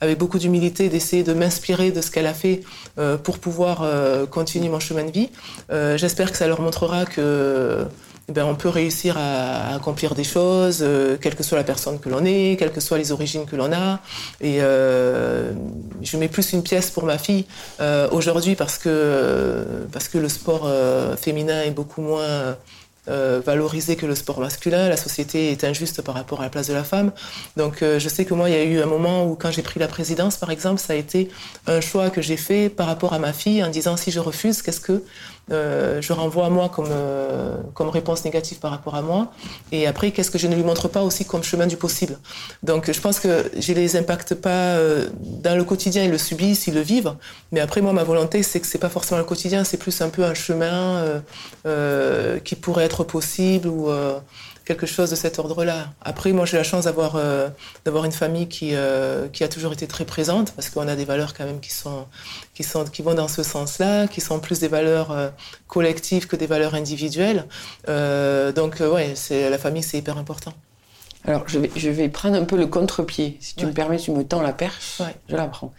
avec 0.00 0.18
beaucoup 0.18 0.38
d'humilité, 0.38 0.88
d'essayer 0.88 1.24
de 1.24 1.34
m'inspirer 1.34 1.90
de 1.90 2.00
ce 2.00 2.10
qu'elle 2.10 2.26
a 2.26 2.34
fait 2.34 2.60
euh, 2.98 3.16
pour 3.16 3.38
pouvoir 3.38 3.82
euh, 3.82 4.26
continuer 4.26 4.68
mon 4.68 4.80
chemin 4.80 5.04
de 5.04 5.10
vie. 5.10 5.30
J'espère 5.70 6.30
que 6.30 6.38
ça 6.38 6.46
leur 6.46 6.60
montrera 6.60 7.04
que 7.04 7.84
eh 8.30 8.32
ben, 8.32 8.44
on 8.44 8.54
peut 8.54 8.68
réussir 8.68 9.16
à, 9.16 9.74
accomplir 9.74 10.14
des 10.14 10.24
choses, 10.24 10.80
euh, 10.82 11.16
quelle 11.18 11.34
que 11.34 11.42
soit 11.42 11.56
la 11.56 11.64
personne 11.64 11.98
que 11.98 12.10
l'on 12.10 12.24
est, 12.26 12.58
quelles 12.58 12.72
que 12.72 12.80
soient 12.80 12.98
les 12.98 13.10
origines 13.10 13.46
que 13.46 13.56
l'on 13.56 13.72
a. 13.72 14.00
Et 14.42 14.58
euh, 14.60 15.52
je 16.02 16.16
mets 16.18 16.28
plus 16.28 16.52
une 16.52 16.62
pièce 16.62 16.90
pour 16.90 17.04
ma 17.04 17.16
fille 17.16 17.46
euh, 17.80 18.06
aujourd'hui 18.10 18.54
parce 18.54 18.76
que 18.76 19.64
parce 19.92 20.08
que 20.08 20.18
le 20.18 20.28
sport 20.28 20.68
féminin 21.18 21.62
est 21.62 21.70
beaucoup 21.70 22.02
moins 22.02 22.56
valorisé 23.06 23.96
que 23.96 24.04
le 24.04 24.14
sport 24.14 24.40
masculin. 24.40 24.90
La 24.90 24.98
société 24.98 25.50
est 25.50 25.64
injuste 25.64 26.02
par 26.02 26.14
rapport 26.14 26.40
à 26.40 26.44
la 26.44 26.50
place 26.50 26.68
de 26.68 26.74
la 26.74 26.84
femme. 26.84 27.12
Donc 27.56 27.78
je 27.80 28.08
sais 28.08 28.26
que 28.26 28.34
moi, 28.34 28.50
il 28.50 28.54
y 28.54 28.58
a 28.58 28.64
eu 28.64 28.82
un 28.82 28.86
moment 28.86 29.24
où 29.24 29.34
quand 29.34 29.50
j'ai 29.50 29.62
pris 29.62 29.80
la 29.80 29.88
présidence, 29.88 30.36
par 30.36 30.50
exemple, 30.50 30.78
ça 30.78 30.92
a 30.92 30.96
été 30.96 31.30
un 31.66 31.80
choix 31.80 32.10
que 32.10 32.20
j'ai 32.20 32.36
fait 32.36 32.68
par 32.68 32.86
rapport 32.86 33.14
à 33.14 33.18
ma 33.18 33.32
fille 33.32 33.64
en 33.64 33.70
disant 33.70 33.96
si 33.96 34.10
je 34.10 34.20
refuse, 34.20 34.60
qu'est-ce 34.60 34.80
que 34.80 35.02
euh, 35.50 36.00
je 36.02 36.12
renvoie 36.12 36.46
à 36.46 36.50
moi 36.50 36.68
comme, 36.68 36.88
euh, 36.90 37.56
comme 37.74 37.88
réponse 37.88 38.24
négative 38.24 38.58
par 38.58 38.70
rapport 38.70 38.94
à 38.94 39.02
moi. 39.02 39.32
Et 39.72 39.86
après, 39.86 40.10
qu'est-ce 40.10 40.30
que 40.30 40.38
je 40.38 40.46
ne 40.46 40.54
lui 40.54 40.62
montre 40.62 40.88
pas 40.88 41.02
aussi 41.02 41.24
comme 41.24 41.42
chemin 41.42 41.66
du 41.66 41.76
possible? 41.76 42.18
Donc, 42.62 42.90
je 42.90 43.00
pense 43.00 43.20
que 43.20 43.50
je 43.58 43.72
les 43.72 43.96
impacte 43.96 44.34
pas 44.34 44.76
euh, 44.76 45.08
dans 45.20 45.56
le 45.56 45.64
quotidien, 45.64 46.04
ils 46.04 46.10
le 46.10 46.18
subissent, 46.18 46.66
ils 46.66 46.74
le 46.74 46.80
vivent. 46.80 47.14
Mais 47.52 47.60
après, 47.60 47.80
moi, 47.80 47.92
ma 47.92 48.04
volonté, 48.04 48.42
c'est 48.42 48.60
que 48.60 48.66
c'est 48.66 48.78
pas 48.78 48.88
forcément 48.88 49.18
le 49.18 49.24
quotidien, 49.24 49.64
c'est 49.64 49.78
plus 49.78 50.00
un 50.00 50.08
peu 50.08 50.24
un 50.24 50.34
chemin 50.34 51.22
qui 52.44 52.54
pourrait 52.56 52.84
être 52.84 53.04
possible 53.04 53.68
ou 53.68 53.90
quelque 54.68 54.86
chose 54.86 55.10
de 55.10 55.16
cet 55.16 55.38
ordre-là. 55.38 55.88
Après, 56.02 56.32
moi, 56.32 56.44
j'ai 56.46 56.58
la 56.58 56.62
chance 56.62 56.84
d'avoir 56.84 57.20
d'avoir 57.84 58.04
une 58.04 58.12
famille 58.12 58.48
qui 58.48 58.74
qui 59.32 59.44
a 59.44 59.48
toujours 59.48 59.72
été 59.72 59.86
très 59.86 60.04
présente 60.04 60.52
parce 60.52 60.70
qu'on 60.70 60.86
a 60.86 60.94
des 60.94 61.04
valeurs 61.04 61.34
quand 61.34 61.44
même 61.44 61.60
qui 61.60 61.72
sont 61.72 62.06
qui 62.54 62.62
sont 62.62 62.84
qui 62.84 63.02
vont 63.02 63.14
dans 63.14 63.28
ce 63.28 63.42
sens-là, 63.42 64.06
qui 64.06 64.20
sont 64.20 64.38
plus 64.38 64.60
des 64.60 64.68
valeurs 64.68 65.32
collectives 65.66 66.26
que 66.26 66.36
des 66.36 66.46
valeurs 66.46 66.74
individuelles. 66.74 67.46
donc, 67.86 68.80
ouais, 68.80 69.12
c'est 69.14 69.50
la 69.50 69.58
famille, 69.58 69.82
c'est 69.82 69.98
hyper 69.98 70.18
important. 70.18 70.52
Alors, 71.24 71.44
je 71.48 71.58
vais, 71.58 71.70
je 71.74 71.90
vais 71.90 72.08
prendre 72.08 72.36
un 72.36 72.44
peu 72.44 72.56
le 72.56 72.66
contre-pied. 72.66 73.38
Si 73.40 73.56
tu 73.56 73.66
me 73.66 73.72
permets, 73.72 73.98
tu 73.98 74.12
me 74.12 74.22
tends 74.22 74.42
la 74.42 74.52
perche, 74.52 75.02
je 75.28 75.36
la 75.36 75.46
prends. 75.46 75.72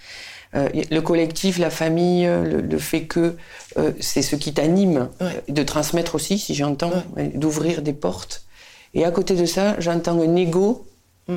Euh, 0.56 0.68
le 0.90 1.00
collectif, 1.02 1.60
la 1.60 1.70
famille, 1.70 2.26
le, 2.26 2.78
fait 2.80 3.04
que 3.04 3.36
euh, 3.78 3.92
c'est 4.00 4.24
ce 4.24 4.36
qui 4.36 4.54
t'anime, 4.54 5.10
de 5.48 5.64
transmettre 5.64 6.16
aussi, 6.16 6.40
si 6.40 6.56
j'entends, 6.56 7.04
d'ouvrir 7.36 7.82
des 7.82 7.94
portes. 7.94 8.46
Et 8.94 9.06
à 9.06 9.12
côté 9.12 9.36
de 9.36 9.46
ça, 9.46 9.80
j'entends 9.80 10.20
un 10.22 10.36
ego 10.36 10.88
mm. 11.28 11.36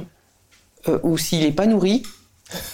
euh, 0.89 0.99
où 1.03 1.19
s'il 1.19 1.41
n'est 1.41 1.53
pas 1.53 1.67
nourri, 1.67 2.03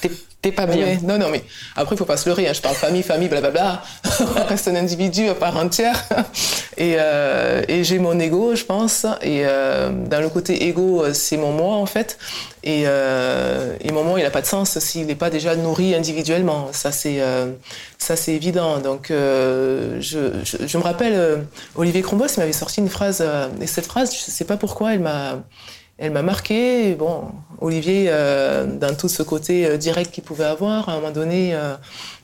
t'es 0.00 0.10
pas 0.52 0.66
bien. 0.66 0.98
non, 1.02 1.18
non, 1.18 1.28
mais 1.30 1.44
après, 1.76 1.94
il 1.94 1.98
faut 1.98 2.04
pas 2.04 2.16
se 2.16 2.28
leurrer. 2.28 2.48
Hein. 2.48 2.52
Je 2.52 2.60
parle 2.60 2.74
famille, 2.74 3.02
famille, 3.02 3.28
blablabla. 3.28 3.82
On 4.20 4.46
reste 4.48 4.68
un 4.68 4.76
individu 4.76 5.28
à 5.28 5.34
part 5.34 5.56
entière. 5.56 6.04
Et, 6.76 6.94
euh, 6.96 7.62
et 7.66 7.82
j'ai 7.82 7.98
mon 7.98 8.20
ego, 8.20 8.54
je 8.54 8.64
pense. 8.64 9.04
Et 9.20 9.42
euh, 9.44 9.90
dans 9.90 10.20
le 10.20 10.28
côté 10.28 10.68
ego, 10.68 11.12
c'est 11.12 11.36
mon 11.36 11.50
moi, 11.50 11.74
en 11.74 11.86
fait. 11.86 12.18
Et, 12.62 12.84
euh, 12.86 13.76
et 13.80 13.90
mon 13.90 14.04
moi, 14.04 14.20
il 14.20 14.22
n'a 14.22 14.30
pas 14.30 14.40
de 14.40 14.46
sens 14.46 14.78
s'il 14.78 15.06
n'est 15.06 15.16
pas 15.16 15.28
déjà 15.28 15.56
nourri 15.56 15.96
individuellement. 15.96 16.68
Ça, 16.72 16.92
c'est 16.92 17.20
euh, 17.20 17.50
ça, 17.98 18.14
c'est 18.14 18.32
évident. 18.32 18.78
Donc, 18.78 19.10
euh, 19.10 19.96
je, 20.00 20.30
je, 20.44 20.68
je, 20.68 20.78
me 20.78 20.84
rappelle, 20.84 21.44
Olivier 21.74 22.02
Crombos 22.02 22.26
m'avait 22.36 22.52
sorti 22.52 22.80
une 22.80 22.88
phrase. 22.88 23.24
et 23.60 23.66
cette 23.66 23.86
phrase, 23.86 24.14
je 24.14 24.30
sais 24.30 24.44
pas 24.44 24.56
pourquoi, 24.56 24.94
elle 24.94 25.00
m'a 25.00 25.42
elle 25.98 26.12
m'a 26.12 26.22
marqué. 26.22 26.94
Bon, 26.94 27.24
Olivier, 27.60 28.06
euh, 28.08 28.66
dans 28.66 28.94
tout 28.94 29.08
ce 29.08 29.22
côté 29.22 29.66
euh, 29.66 29.76
direct 29.76 30.12
qu'il 30.12 30.22
pouvait 30.22 30.44
avoir, 30.44 30.88
à 30.88 30.92
un 30.92 30.96
moment 30.96 31.10
donné, 31.10 31.54
euh, 31.54 31.74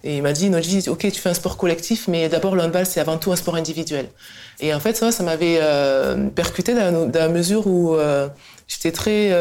et 0.04 0.16
il 0.16 0.22
m'a 0.22 0.32
dit, 0.32 0.48
Noji, 0.48 0.88
ok, 0.88 1.10
tu 1.10 1.20
fais 1.20 1.28
un 1.28 1.34
sport 1.34 1.56
collectif, 1.56 2.06
mais 2.06 2.28
d'abord 2.28 2.54
le 2.54 2.62
c'est 2.84 3.00
avant 3.00 3.18
tout 3.18 3.32
un 3.32 3.36
sport 3.36 3.56
individuel. 3.56 4.06
Et 4.60 4.72
en 4.72 4.80
fait, 4.80 4.96
ça, 4.96 5.10
ça 5.10 5.24
m'avait 5.24 5.60
percuté 6.34 6.74
dans, 6.74 7.10
la 7.12 7.28
mesure 7.28 7.66
où 7.66 7.96
j'étais 8.68 8.92
très 8.92 9.32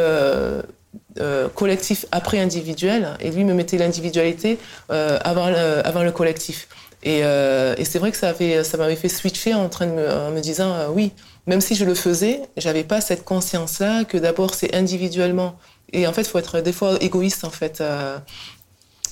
collectif 1.53 2.05
après 2.11 2.39
individuel, 2.39 3.09
et 3.19 3.29
lui 3.29 3.43
me 3.43 3.53
mettait 3.53 3.77
l'individualité 3.77 4.57
avant, 4.89 5.53
avant 5.83 6.03
le 6.03 6.11
collectif. 6.11 6.67
Et, 7.03 7.19
et 7.19 7.85
c'est 7.85 7.99
vrai 7.99 8.11
que 8.11 8.17
ça, 8.17 8.29
avait, 8.29 8.63
ça 8.63 8.77
m'avait 8.77 8.95
fait 8.95 9.09
switcher 9.09 9.53
en, 9.53 9.69
train 9.69 9.85
de 9.85 9.91
me, 9.91 10.09
en 10.09 10.31
me 10.31 10.39
disant, 10.39 10.73
oui, 10.89 11.11
même 11.47 11.61
si 11.61 11.75
je 11.75 11.85
le 11.85 11.95
faisais, 11.95 12.41
j'avais 12.57 12.83
pas 12.83 13.01
cette 13.01 13.23
conscience-là 13.23 14.05
que 14.05 14.17
d'abord 14.17 14.53
c'est 14.53 14.75
individuellement. 14.75 15.55
Et 15.91 16.07
en 16.07 16.13
fait, 16.13 16.21
il 16.21 16.27
faut 16.27 16.39
être 16.39 16.61
des 16.61 16.73
fois 16.73 16.97
égoïste 17.01 17.43
en 17.43 17.49
fait. 17.49 17.81
Euh, 17.81 18.17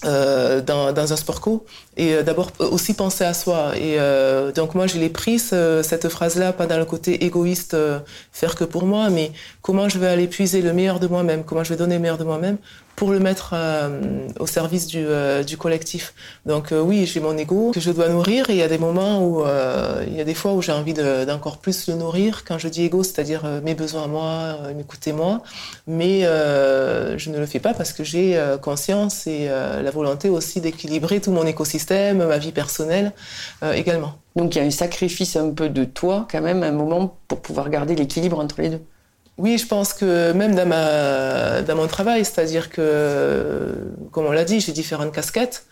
euh, 0.03 0.61
dans, 0.61 1.13
un 1.13 1.15
sport 1.15 1.41
co 1.41 1.63
et 1.95 2.15
euh, 2.15 2.23
d'abord 2.23 2.49
aussi 2.57 2.95
penser 2.95 3.23
à 3.23 3.35
soi 3.35 3.77
et 3.77 3.99
donc 4.55 4.73
moi 4.73 4.87
je 4.87 4.97
l'ai 4.97 5.09
pris 5.09 5.37
cette 5.37 6.09
phrase 6.09 6.37
là 6.37 6.53
pas 6.53 6.65
dans 6.65 6.79
le 6.79 6.85
côté 6.85 7.23
égoïste 7.23 7.77
faire 8.31 8.55
que 8.55 8.63
pour 8.63 8.87
moi 8.87 9.11
mais 9.11 9.31
comment 9.61 9.89
je 9.89 9.99
vais 9.99 10.07
aller 10.07 10.27
puiser 10.27 10.63
le 10.63 10.73
meilleur 10.73 10.99
de 10.99 11.05
moi-même 11.05 11.43
comment 11.43 11.63
je 11.63 11.69
vais 11.69 11.75
donner 11.75 11.95
le 11.97 12.01
meilleur 12.01 12.17
de 12.17 12.23
moi-même 12.23 12.57
pour 12.95 13.11
le 13.11 13.19
mettre 13.19 13.51
euh, 13.53 14.27
au 14.39 14.47
service 14.47 14.87
du, 14.87 14.99
euh, 14.99 15.43
collectif. 15.57 16.13
Donc 16.45 16.71
euh, 16.71 16.81
oui, 16.81 17.05
j'ai 17.05 17.19
mon 17.19 17.37
ego 17.37 17.71
que 17.73 17.79
je 17.79 17.91
dois 17.91 18.09
nourrir 18.09 18.49
et 18.49 18.53
il 18.53 18.59
y 18.59 18.63
a 18.63 18.67
des 18.67 18.77
moments 18.77 19.25
où 19.25 19.43
il 20.07 20.15
y 20.15 20.21
a 20.21 20.23
des 20.23 20.33
fois 20.33 20.53
où 20.53 20.61
j'ai 20.61 20.71
envie 20.71 20.93
d'encore 20.93 21.57
plus 21.57 21.87
le 21.87 21.95
nourrir. 21.95 22.43
Quand 22.45 22.57
je 22.57 22.67
dis 22.67 22.85
ego, 22.85 23.03
c'est-à-dire 23.03 23.43
mes 23.63 23.75
besoins 23.75 24.03
à 24.03 24.07
moi, 24.07 24.57
m'écouter 24.75 25.13
moi, 25.13 25.41
mais 25.87 26.21
je 26.21 27.29
ne 27.29 27.37
le 27.37 27.45
fais 27.45 27.59
pas 27.59 27.73
parce 27.73 27.93
que 27.93 28.03
j'ai 28.03 28.39
conscience 28.61 29.27
et 29.27 29.47
la 29.47 29.91
volonté 29.91 30.29
aussi 30.29 30.61
d'équilibrer 30.61 31.21
tout 31.21 31.31
mon 31.31 31.45
écosystème, 31.45 32.25
ma 32.25 32.37
vie 32.37 32.51
personnelle 32.51 33.13
également. 33.73 34.13
Donc 34.35 34.55
il 34.55 34.59
y 34.59 34.61
a 34.61 34.65
un 34.65 34.71
sacrifice 34.71 35.35
un 35.35 35.51
peu 35.51 35.69
de 35.69 35.83
toi 35.83 36.27
quand 36.31 36.41
même, 36.41 36.63
un 36.63 36.71
moment 36.71 37.17
pour 37.27 37.41
pouvoir 37.41 37.69
garder 37.69 37.95
l'équilibre 37.95 38.39
entre 38.39 38.61
les 38.61 38.69
deux. 38.69 38.81
Oui, 39.41 39.57
je 39.57 39.65
pense 39.65 39.93
que 39.93 40.33
même 40.33 40.53
dans, 40.53 41.75
mon 41.75 41.87
travail, 41.87 42.23
c'est-à-dire 42.23 42.69
que, 42.69 43.73
comme 44.11 44.27
on 44.27 44.31
l'a 44.31 44.43
dit, 44.43 44.59
j'ai 44.59 44.71
différentes 44.71 45.11
casquettes. 45.11 45.65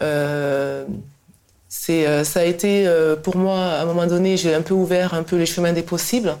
Euh, 0.00 0.84
euh, 1.90 2.22
ça 2.22 2.40
a 2.40 2.44
été 2.44 2.86
euh, 2.86 3.16
pour 3.16 3.36
moi, 3.36 3.58
à 3.58 3.82
un 3.82 3.84
moment 3.84 4.06
donné, 4.06 4.36
j'ai 4.36 4.54
un 4.54 4.62
peu 4.62 4.74
ouvert 4.74 5.12
un 5.14 5.24
peu 5.24 5.34
les 5.34 5.46
chemins 5.46 5.72
des 5.72 5.82
possibles. 5.82 6.36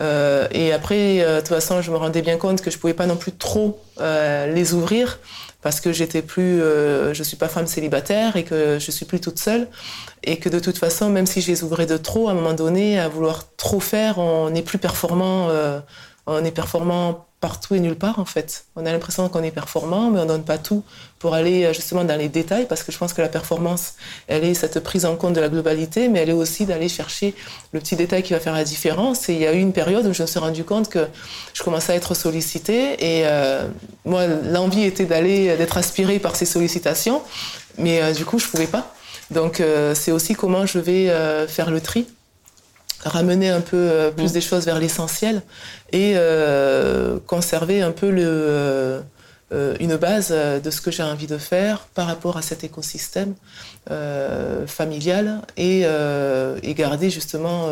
Euh, 0.00 0.48
et 0.52 0.72
après, 0.72 1.18
de 1.18 1.40
toute 1.40 1.48
façon, 1.48 1.82
je 1.82 1.90
me 1.90 1.98
rendais 1.98 2.22
bien 2.22 2.38
compte 2.38 2.62
que 2.62 2.70
je 2.70 2.78
pouvais 2.78 2.94
pas 2.94 3.06
non 3.06 3.16
plus 3.16 3.32
trop 3.32 3.78
les 4.00 4.72
ouvrir 4.72 5.18
parce 5.60 5.80
que 5.82 5.92
j'étais 5.92 6.22
plus, 6.22 6.60
je 6.60 7.22
suis 7.22 7.36
pas 7.36 7.48
femme 7.48 7.66
célibataire 7.66 8.36
et 8.36 8.44
que 8.44 8.78
je 8.80 8.90
suis 8.90 9.04
plus 9.04 9.20
toute 9.20 9.38
seule 9.38 9.68
et 10.24 10.38
que 10.38 10.48
de 10.48 10.58
toute 10.58 10.78
façon, 10.78 11.10
même 11.10 11.26
si 11.26 11.42
je 11.42 11.48
les 11.48 11.62
ouvrais 11.62 11.86
de 11.86 11.98
trop, 11.98 12.28
à 12.28 12.32
un 12.32 12.34
moment 12.34 12.54
donné, 12.54 12.98
à 12.98 13.08
vouloir 13.08 13.44
trop 13.58 13.80
faire, 13.80 14.16
on 14.18 14.48
n'est 14.48 14.62
plus 14.62 14.78
performant 14.78 15.50
on 16.26 16.44
est 16.44 16.52
performant 16.52 17.26
partout 17.42 17.74
et 17.74 17.80
nulle 17.80 17.96
part 17.96 18.20
en 18.20 18.24
fait. 18.24 18.66
On 18.76 18.86
a 18.86 18.92
l'impression 18.92 19.28
qu'on 19.28 19.42
est 19.42 19.50
performant, 19.50 20.10
mais 20.10 20.20
on 20.20 20.26
donne 20.26 20.44
pas 20.44 20.58
tout 20.58 20.84
pour 21.18 21.34
aller 21.34 21.64
euh, 21.64 21.72
justement 21.72 22.04
dans 22.04 22.16
les 22.16 22.28
détails, 22.28 22.66
parce 22.66 22.84
que 22.84 22.92
je 22.92 22.98
pense 22.98 23.12
que 23.12 23.20
la 23.20 23.28
performance, 23.28 23.94
elle 24.28 24.44
est 24.44 24.54
cette 24.54 24.80
prise 24.80 25.04
en 25.04 25.16
compte 25.16 25.34
de 25.34 25.40
la 25.40 25.48
globalité, 25.48 26.08
mais 26.08 26.20
elle 26.20 26.30
est 26.30 26.40
aussi 26.44 26.64
d'aller 26.66 26.88
chercher 26.88 27.34
le 27.72 27.80
petit 27.80 27.96
détail 27.96 28.22
qui 28.22 28.32
va 28.32 28.38
faire 28.40 28.54
la 28.54 28.62
différence. 28.64 29.28
Et 29.28 29.34
il 29.34 29.40
y 29.40 29.46
a 29.46 29.52
eu 29.52 29.58
une 29.58 29.72
période 29.72 30.06
où 30.06 30.12
je 30.12 30.22
me 30.22 30.26
suis 30.28 30.38
rendu 30.38 30.62
compte 30.62 30.88
que 30.88 31.08
je 31.52 31.62
commençais 31.64 31.92
à 31.92 31.96
être 31.96 32.14
sollicitée, 32.14 32.92
et 33.00 33.26
euh, 33.26 33.66
moi, 34.04 34.26
l'envie 34.26 34.84
était 34.84 35.06
d'aller, 35.06 35.56
d'être 35.56 35.76
aspirée 35.76 36.20
par 36.20 36.36
ces 36.36 36.46
sollicitations, 36.46 37.22
mais 37.76 38.00
euh, 38.00 38.12
du 38.12 38.24
coup, 38.24 38.38
je 38.38 38.46
pouvais 38.46 38.68
pas. 38.68 38.94
Donc, 39.32 39.62
c'est 39.94 40.12
aussi 40.12 40.34
comment 40.34 40.66
je 40.66 40.78
vais 40.78 41.10
faire 41.48 41.70
le 41.70 41.80
tri 41.80 42.06
ramener 43.04 43.48
un 43.48 43.60
peu 43.60 43.76
euh, 43.76 44.10
plus 44.10 44.30
mm. 44.30 44.34
des 44.34 44.40
choses 44.40 44.64
vers 44.64 44.78
l'essentiel 44.78 45.42
et 45.92 46.14
euh, 46.16 47.18
conserver 47.26 47.82
un 47.82 47.90
peu 47.90 48.10
le, 48.10 49.02
euh, 49.52 49.76
une 49.80 49.96
base 49.96 50.30
de 50.32 50.70
ce 50.70 50.80
que 50.80 50.90
j'ai 50.90 51.02
envie 51.02 51.26
de 51.26 51.38
faire 51.38 51.86
par 51.94 52.06
rapport 52.06 52.36
à 52.36 52.42
cet 52.42 52.64
écosystème 52.64 53.34
familial 54.66 55.42
et, 55.56 55.80
et, 55.82 56.74
garder 56.74 57.10
justement 57.10 57.68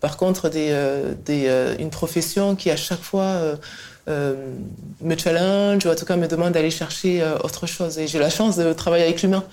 par 0.00 0.16
contre 0.18 0.50
des, 0.50 0.76
des, 1.24 1.74
une 1.78 1.88
profession 1.88 2.54
qui 2.56 2.70
à 2.70 2.76
chaque 2.76 3.00
fois 3.00 3.40
me 4.08 5.16
challenge 5.16 5.86
ou 5.86 5.88
en 5.88 5.94
tout 5.94 6.04
cas 6.04 6.16
me 6.16 6.26
demande 6.26 6.52
d'aller 6.52 6.70
chercher 6.70 7.24
autre 7.44 7.66
chose 7.66 7.98
et 7.98 8.06
j'ai 8.08 8.18
la 8.18 8.28
chance 8.28 8.56
de 8.56 8.72
travailler 8.74 9.04
avec 9.04 9.22
l'humain 9.22 9.44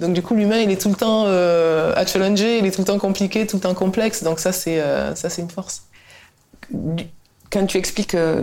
donc 0.00 0.12
du 0.12 0.22
coup, 0.22 0.34
l'humain, 0.34 0.58
il 0.58 0.70
est 0.70 0.80
tout 0.80 0.88
le 0.88 0.96
temps 0.96 1.24
euh, 1.26 1.92
à 1.94 2.04
challenger, 2.04 2.58
il 2.58 2.66
est 2.66 2.72
tout 2.72 2.80
le 2.80 2.86
temps 2.86 2.98
compliqué, 2.98 3.46
tout 3.46 3.56
le 3.56 3.62
temps 3.62 3.74
complexe. 3.74 4.22
Donc 4.22 4.40
ça, 4.40 4.52
c'est 4.52 4.80
euh, 4.80 5.14
ça, 5.14 5.30
c'est 5.30 5.42
une 5.42 5.50
force. 5.50 5.84
Quand 7.50 7.66
tu 7.66 7.78
expliques 7.78 8.14
euh, 8.14 8.42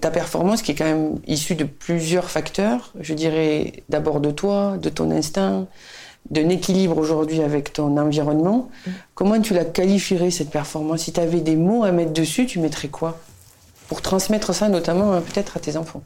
ta 0.00 0.10
performance, 0.10 0.62
qui 0.62 0.72
est 0.72 0.74
quand 0.74 0.84
même 0.84 1.18
issue 1.26 1.56
de 1.56 1.64
plusieurs 1.64 2.30
facteurs, 2.30 2.92
je 3.00 3.12
dirais 3.12 3.84
d'abord 3.88 4.20
de 4.20 4.30
toi, 4.30 4.78
de 4.80 4.88
ton 4.88 5.10
instinct, 5.10 5.66
d'un 6.30 6.48
équilibre 6.48 6.96
aujourd'hui 6.96 7.42
avec 7.42 7.72
ton 7.72 7.98
environnement. 7.98 8.70
Mm. 8.86 8.90
Comment 9.14 9.40
tu 9.40 9.52
la 9.52 9.66
qualifierais 9.66 10.30
cette 10.30 10.50
performance? 10.50 11.00
Si 11.00 11.12
tu 11.12 11.20
avais 11.20 11.40
des 11.40 11.56
mots 11.56 11.84
à 11.84 11.92
mettre 11.92 12.12
dessus, 12.12 12.46
tu 12.46 12.60
mettrais 12.60 12.88
quoi? 12.88 13.18
Pour 13.88 14.00
transmettre 14.00 14.54
ça 14.54 14.70
notamment 14.70 15.20
peut-être 15.20 15.58
à 15.58 15.60
tes 15.60 15.76
enfants. 15.76 16.02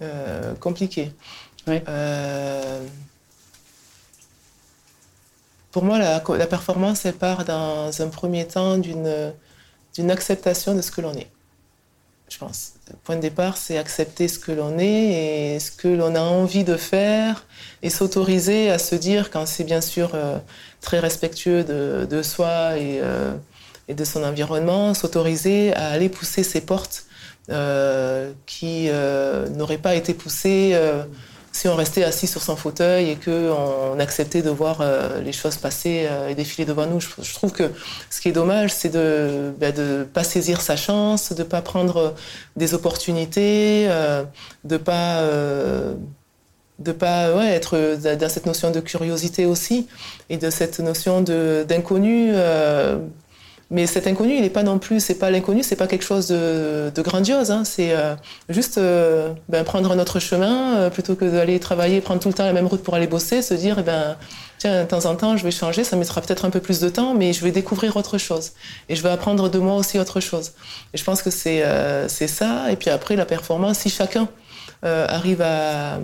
Euh, 0.00 0.54
compliqué. 0.54 1.12
Euh, 1.68 2.84
pour 5.72 5.84
moi, 5.84 5.98
la, 5.98 6.46
performance, 6.46 7.04
elle 7.04 7.14
part 7.14 7.44
dans 7.44 7.90
un 8.00 8.08
premier 8.08 8.46
temps 8.46 8.78
d'une 8.78 10.10
acceptation 10.10 10.74
de 10.74 10.82
ce 10.82 10.90
que 10.90 11.00
l'on 11.00 11.14
est. 11.14 11.28
Je 12.28 12.38
pense. 12.38 12.74
Le 12.90 12.96
point 12.96 13.16
de 13.16 13.22
départ, 13.22 13.56
c'est 13.56 13.78
accepter 13.78 14.28
ce 14.28 14.38
que 14.38 14.52
l'on 14.52 14.78
est 14.78 15.54
et 15.54 15.58
ce 15.58 15.72
que 15.72 15.88
l'on 15.88 16.14
a 16.14 16.20
envie 16.20 16.62
de 16.62 16.76
faire 16.76 17.46
et 17.82 17.90
s'autoriser 17.90 18.70
à 18.70 18.78
se 18.78 18.94
dire, 18.94 19.30
quand 19.30 19.46
c'est 19.46 19.64
bien 19.64 19.80
sûr 19.80 20.10
euh, 20.14 20.38
très 20.80 21.00
respectueux 21.00 21.64
de, 21.64 22.22
soi 22.22 22.78
et, 22.78 23.00
et, 23.88 23.94
de 23.94 24.04
son 24.04 24.22
environnement, 24.22 24.94
s'autoriser 24.94 25.74
à 25.74 25.88
aller 25.88 26.08
pousser 26.08 26.44
ses 26.44 26.60
portes 26.60 27.07
qui 28.44 28.88
euh, 28.90 29.48
n'aurait 29.48 29.78
pas 29.78 29.94
été 29.94 30.12
poussé 30.12 30.72
euh, 30.74 31.02
si 31.50 31.66
on 31.66 31.76
restait 31.76 32.04
assis 32.04 32.26
sur 32.26 32.42
son 32.42 32.56
fauteuil 32.56 33.10
et 33.10 33.16
qu'on 33.16 33.98
acceptait 33.98 34.42
de 34.42 34.50
voir 34.50 34.84
les 35.24 35.32
choses 35.32 35.56
passer 35.56 36.06
et 36.28 36.34
défiler 36.36 36.64
devant 36.64 36.86
nous. 36.86 37.00
Je, 37.00 37.34
trouve 37.34 37.52
que 37.52 37.72
ce 38.10 38.20
qui 38.20 38.28
est 38.28 38.32
dommage, 38.32 38.70
c'est 38.70 38.90
de 38.90 39.54
ne 39.58 39.70
ben, 39.72 40.04
pas 40.04 40.22
saisir 40.22 40.60
sa 40.60 40.76
chance, 40.76 41.32
de 41.32 41.42
ne 41.42 41.48
pas 41.48 41.60
prendre 41.60 42.14
des 42.54 42.74
opportunités, 42.74 43.88
de 43.88 44.24
ne 44.74 44.76
pas 44.76 45.24
de 46.78 46.92
pas 46.92 47.28
être 47.46 47.96
dans 48.14 48.28
cette 48.28 48.46
notion 48.46 48.70
de 48.70 48.78
curiosité 48.78 49.44
aussi 49.44 49.88
et 50.30 50.36
de 50.36 50.50
cette 50.50 50.78
notion 50.78 51.22
d'inconnu 51.22 52.30
Mais 53.70 53.86
cet 53.86 54.06
inconnu, 54.06 54.34
il 54.34 54.40
n'est 54.40 54.48
pas 54.48 54.62
non 54.62 54.78
plus, 54.78 54.98
c'est 54.98 55.16
pas 55.16 55.30
l'inconnu, 55.30 55.62
c'est 55.62 55.76
pas 55.76 55.86
quelque 55.86 56.04
chose 56.04 56.28
de, 56.28 57.02
grandiose. 57.02 57.50
Hein. 57.50 57.64
C'est 57.64 57.92
euh, 57.92 58.14
juste 58.48 58.78
euh, 58.78 59.34
ben, 59.50 59.62
prendre 59.62 59.92
un 59.92 59.98
autre 59.98 60.20
chemin 60.20 60.76
euh, 60.76 60.90
plutôt 60.90 61.16
que 61.16 61.26
d'aller 61.26 61.60
travailler, 61.60 62.00
prendre 62.00 62.20
tout 62.20 62.28
le 62.28 62.34
temps 62.34 62.46
la 62.46 62.54
même 62.54 62.66
route 62.66 62.82
pour 62.82 62.94
aller 62.94 63.06
bosser, 63.06 63.42
se 63.42 63.52
dire, 63.52 63.76
eh 63.78 63.82
ben, 63.82 64.16
tiens, 64.56 64.84
de 64.84 64.88
temps 64.88 65.04
en 65.04 65.16
temps, 65.16 65.36
je 65.36 65.44
vais 65.44 65.50
changer, 65.50 65.84
ça 65.84 65.96
mettra 65.96 66.22
peut-être 66.22 66.46
un 66.46 66.50
peu 66.50 66.60
plus 66.60 66.80
de 66.80 66.88
temps, 66.88 67.12
mais 67.12 67.34
je 67.34 67.44
vais 67.44 67.50
découvrir 67.50 67.94
autre 67.98 68.16
chose. 68.16 68.52
Et 68.88 68.96
je 68.96 69.02
vais 69.02 69.10
apprendre 69.10 69.50
de 69.50 69.58
moi 69.58 69.74
aussi 69.76 69.98
autre 69.98 70.20
chose. 70.20 70.52
Et 70.94 70.98
je 70.98 71.04
pense 71.04 71.20
que 71.22 71.30
c'est 71.30 71.62
c'est 72.08 72.26
ça. 72.26 72.72
Et 72.72 72.76
puis 72.76 72.88
après, 72.88 73.16
la 73.16 73.26
performance, 73.26 73.80
si 73.80 73.90
chacun 73.90 74.28
arrive 74.82 75.42
à, 75.42 75.98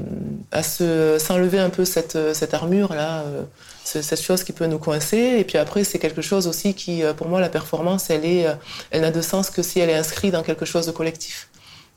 à 0.52 0.62
s'enlever 0.62 1.58
un 1.58 1.70
peu 1.70 1.84
cette, 1.84 2.18
cette 2.34 2.54
armure-là, 2.54 3.24
c'est 3.84 4.02
cette 4.02 4.22
chose 4.22 4.42
qui 4.42 4.52
peut 4.52 4.66
nous 4.66 4.78
coincer. 4.78 5.36
Et 5.38 5.44
puis 5.44 5.58
après, 5.58 5.84
c'est 5.84 5.98
quelque 5.98 6.22
chose 6.22 6.48
aussi 6.48 6.74
qui, 6.74 7.04
euh, 7.04 7.12
pour 7.12 7.28
moi, 7.28 7.40
la 7.40 7.50
performance, 7.50 8.10
elle, 8.10 8.24
est, 8.24 8.46
euh, 8.46 8.54
elle 8.90 9.02
n'a 9.02 9.10
de 9.10 9.20
sens 9.20 9.50
que 9.50 9.62
si 9.62 9.78
elle 9.78 9.90
est 9.90 9.94
inscrite 9.94 10.32
dans 10.32 10.42
quelque 10.42 10.64
chose 10.64 10.86
de 10.86 10.90
collectif. 10.90 11.48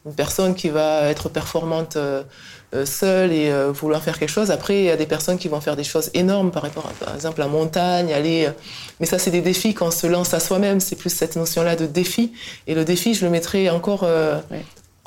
Une 0.06 0.14
personne 0.14 0.54
qui 0.54 0.70
va 0.70 1.10
être 1.10 1.30
performante 1.30 1.96
euh, 1.96 2.24
seule 2.86 3.32
et 3.32 3.52
vouloir 3.72 4.04
faire 4.04 4.20
quelque 4.20 4.30
chose. 4.30 4.52
Après, 4.52 4.80
il 4.80 4.86
y 4.86 4.92
a 4.92 4.98
des 4.98 5.06
personnes 5.06 5.38
qui 5.38 5.48
vont 5.48 5.62
faire 5.62 5.78
des 5.78 5.86
choses 5.86 6.12
énormes, 6.14 6.52
par, 6.52 6.64
rapport 6.64 6.84
par 7.00 7.16
exemple, 7.16 7.40
la 7.40 7.48
montagne, 7.48 8.14
aller. 8.14 8.50
Mais 9.00 9.06
ça, 9.06 9.18
c'est 9.20 9.32
des 9.32 9.42
défis 9.42 9.74
qu'on 9.74 9.90
se 9.90 10.06
lance 10.06 10.34
à 10.34 10.42
soi-même. 10.42 10.82
C'est 10.82 10.98
plus 10.98 11.10
cette 11.10 11.38
notion-là 11.38 11.78
de 11.78 11.86
défi. 11.86 12.34
Et 12.68 12.76
le 12.76 12.84
défi, 12.84 13.14
je 13.14 13.24
le 13.24 13.32
mettrais 13.32 13.70
encore 13.70 14.06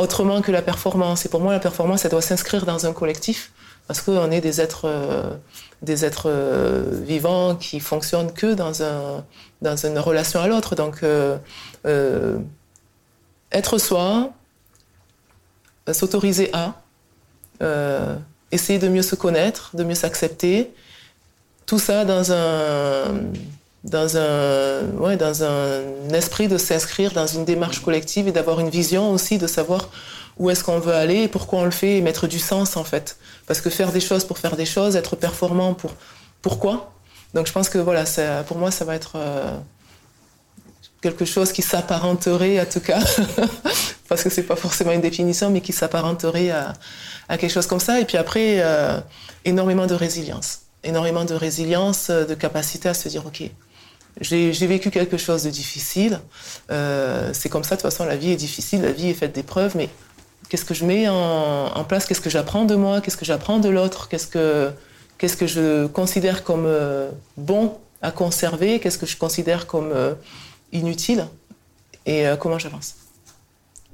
autrement 0.00 0.42
que 0.42 0.52
la 0.52 0.62
performance. 0.62 1.26
Et 1.26 1.28
pour 1.28 1.40
moi, 1.40 1.52
la 1.52 1.60
performance, 1.60 2.04
elle 2.04 2.10
doit 2.10 2.22
s'inscrire 2.22 2.66
dans 2.66 2.86
un 2.86 2.92
collectif 2.92 3.52
parce 3.86 4.02
qu'on 4.02 4.30
est 4.30 4.40
des 4.40 4.60
êtres 4.60 4.86
des 5.82 6.04
êtres 6.04 6.28
euh, 6.28 6.84
vivants 7.02 7.56
qui 7.56 7.80
fonctionnent 7.80 8.32
que 8.32 8.54
dans, 8.54 8.82
un, 8.82 9.24
dans 9.62 9.76
une 9.76 9.98
relation 9.98 10.40
à 10.40 10.48
l'autre. 10.48 10.74
Donc, 10.74 11.02
euh, 11.02 11.38
euh, 11.86 12.38
être 13.52 13.78
soi, 13.78 14.30
s'autoriser 15.90 16.50
à, 16.52 16.74
essayer 18.52 18.78
de 18.78 18.88
mieux 18.88 19.02
se 19.02 19.14
connaître, 19.14 19.76
de 19.76 19.84
mieux 19.84 19.94
s'accepter, 19.94 20.72
tout 21.66 21.78
ça 21.78 22.04
dans 22.04 22.32
un, 22.32 23.04
dans 23.84 24.16
un, 24.16 24.82
ouais, 24.98 25.16
dans 25.16 25.42
un 25.42 26.08
esprit 26.12 26.48
de 26.48 26.58
s'inscrire 26.58 27.12
dans 27.12 27.26
une 27.26 27.44
démarche 27.44 27.80
collective 27.80 28.28
et 28.28 28.32
d'avoir 28.32 28.60
une 28.60 28.68
vision 28.68 29.10
aussi 29.10 29.38
de 29.38 29.46
savoir 29.46 29.88
où 30.36 30.50
est-ce 30.50 30.64
qu'on 30.64 30.78
veut 30.78 30.94
aller 30.94 31.22
et 31.22 31.28
pourquoi 31.28 31.60
on 31.60 31.64
le 31.64 31.70
fait 31.70 31.96
et 31.96 32.02
mettre 32.02 32.26
du 32.26 32.38
sens 32.38 32.76
en 32.76 32.84
fait. 32.84 33.16
Parce 33.46 33.60
que 33.60 33.70
faire 33.70 33.92
des 33.92 34.00
choses 34.00 34.24
pour 34.24 34.38
faire 34.38 34.56
des 34.56 34.66
choses, 34.66 34.96
être 34.96 35.16
performant 35.16 35.74
pour 35.74 35.92
pourquoi? 36.42 36.92
Donc 37.34 37.46
je 37.46 37.52
pense 37.52 37.68
que 37.68 37.78
voilà, 37.78 38.04
pour 38.46 38.58
moi 38.58 38.70
ça 38.70 38.84
va 38.84 38.94
être 38.94 39.12
euh, 39.16 39.56
quelque 41.00 41.24
chose 41.24 41.52
qui 41.52 41.62
s'apparenterait 41.62 42.58
à 42.58 42.66
tout 42.66 42.80
cas, 42.80 43.00
parce 44.08 44.22
que 44.22 44.30
c'est 44.30 44.42
pas 44.42 44.56
forcément 44.56 44.92
une 44.92 45.00
définition, 45.00 45.50
mais 45.50 45.60
qui 45.60 45.72
s'apparenterait 45.72 46.50
à, 46.50 46.74
quelque 47.38 47.52
chose 47.52 47.66
comme 47.66 47.80
ça. 47.80 48.00
Et 48.00 48.04
puis 48.04 48.16
après, 48.16 48.56
euh, 48.58 48.98
énormément 49.44 49.86
de 49.86 49.94
résilience, 49.94 50.60
énormément 50.82 51.24
de 51.24 51.34
résilience, 51.34 52.10
de 52.10 52.34
capacité 52.34 52.88
à 52.88 52.94
se 52.94 53.08
dire 53.08 53.24
ok. 53.26 53.50
J'ai 54.20 54.66
vécu 54.66 54.90
quelque 54.90 55.16
chose 55.16 55.42
de 55.44 55.50
difficile. 55.50 56.20
c'est 56.68 57.48
comme 57.48 57.64
ça, 57.64 57.76
de 57.76 57.80
toute 57.80 57.90
façon, 57.90 58.04
la 58.04 58.16
vie 58.16 58.32
est 58.32 58.36
difficile, 58.36 58.82
la 58.82 58.92
vie 58.92 59.08
est 59.08 59.14
faite 59.14 59.34
d'épreuves, 59.34 59.76
mais 59.76 59.88
Qu'est-ce 60.50 60.64
que 60.64 60.74
je 60.74 60.84
mets 60.84 61.06
en, 61.08 61.84
place? 61.84 62.06
Qu'est-ce 62.06 62.20
que 62.20 62.28
j'apprends 62.28 62.64
de 62.64 62.74
moi? 62.74 63.00
Qu'est-ce 63.00 63.16
que 63.16 63.24
j'apprends 63.24 63.60
de 63.60 63.68
l'autre? 63.68 64.08
Qu'est-ce 64.08 64.26
que 64.26 64.72
qu'est-ce 65.16 65.36
que 65.36 65.46
je 65.46 65.86
considère 65.86 66.42
comme 66.42 66.64
euh, 66.66 67.08
bon 67.36 67.78
à 68.02 68.10
conserver? 68.10 68.80
Qu'est-ce 68.80 68.98
que 68.98 69.06
je 69.06 69.16
considère 69.16 69.68
comme 69.68 69.92
euh, 69.92 70.14
inutile? 70.72 71.28
Et 72.04 72.26
euh, 72.26 72.34
comment 72.34 72.58
j'avance? 72.58 72.96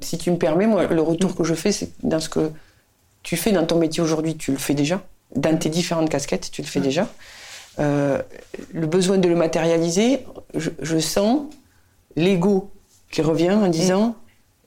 Si 0.01 0.17
tu 0.17 0.31
me 0.31 0.39
permets, 0.39 0.67
moi, 0.67 0.87
le 0.87 1.03
retour 1.03 1.37
que 1.37 1.45
je 1.45 1.53
fais, 1.53 1.73
c'est 1.73 1.91
dans 2.03 2.21
ce 2.21 2.31
que 2.31 2.51
tu 3.23 3.37
fais 3.37 3.53
dans 3.53 3.67
ton 3.67 3.79
métier 3.79 4.03
aujourd'hui, 4.03 4.35
tu 4.35 4.51
le 4.51 4.59
fais 4.59 4.75
déjà. 4.75 5.03
Dans 5.35 5.59
tes 5.59 5.69
différentes 5.69 6.09
casquettes, 6.09 6.51
tu 6.51 6.63
le 6.63 6.67
fais 6.67 6.81
déjà. 6.81 7.07
Le 7.79 8.87
besoin 8.87 9.19
de 9.19 9.29
le 9.29 9.37
matérialiser, 9.37 10.21
je, 10.55 10.71
je 10.81 10.99
sens 10.99 11.43
l'ego 12.17 12.71
qui 13.11 13.23
revient 13.23 13.51
en 13.51 13.69
disant 13.69 14.17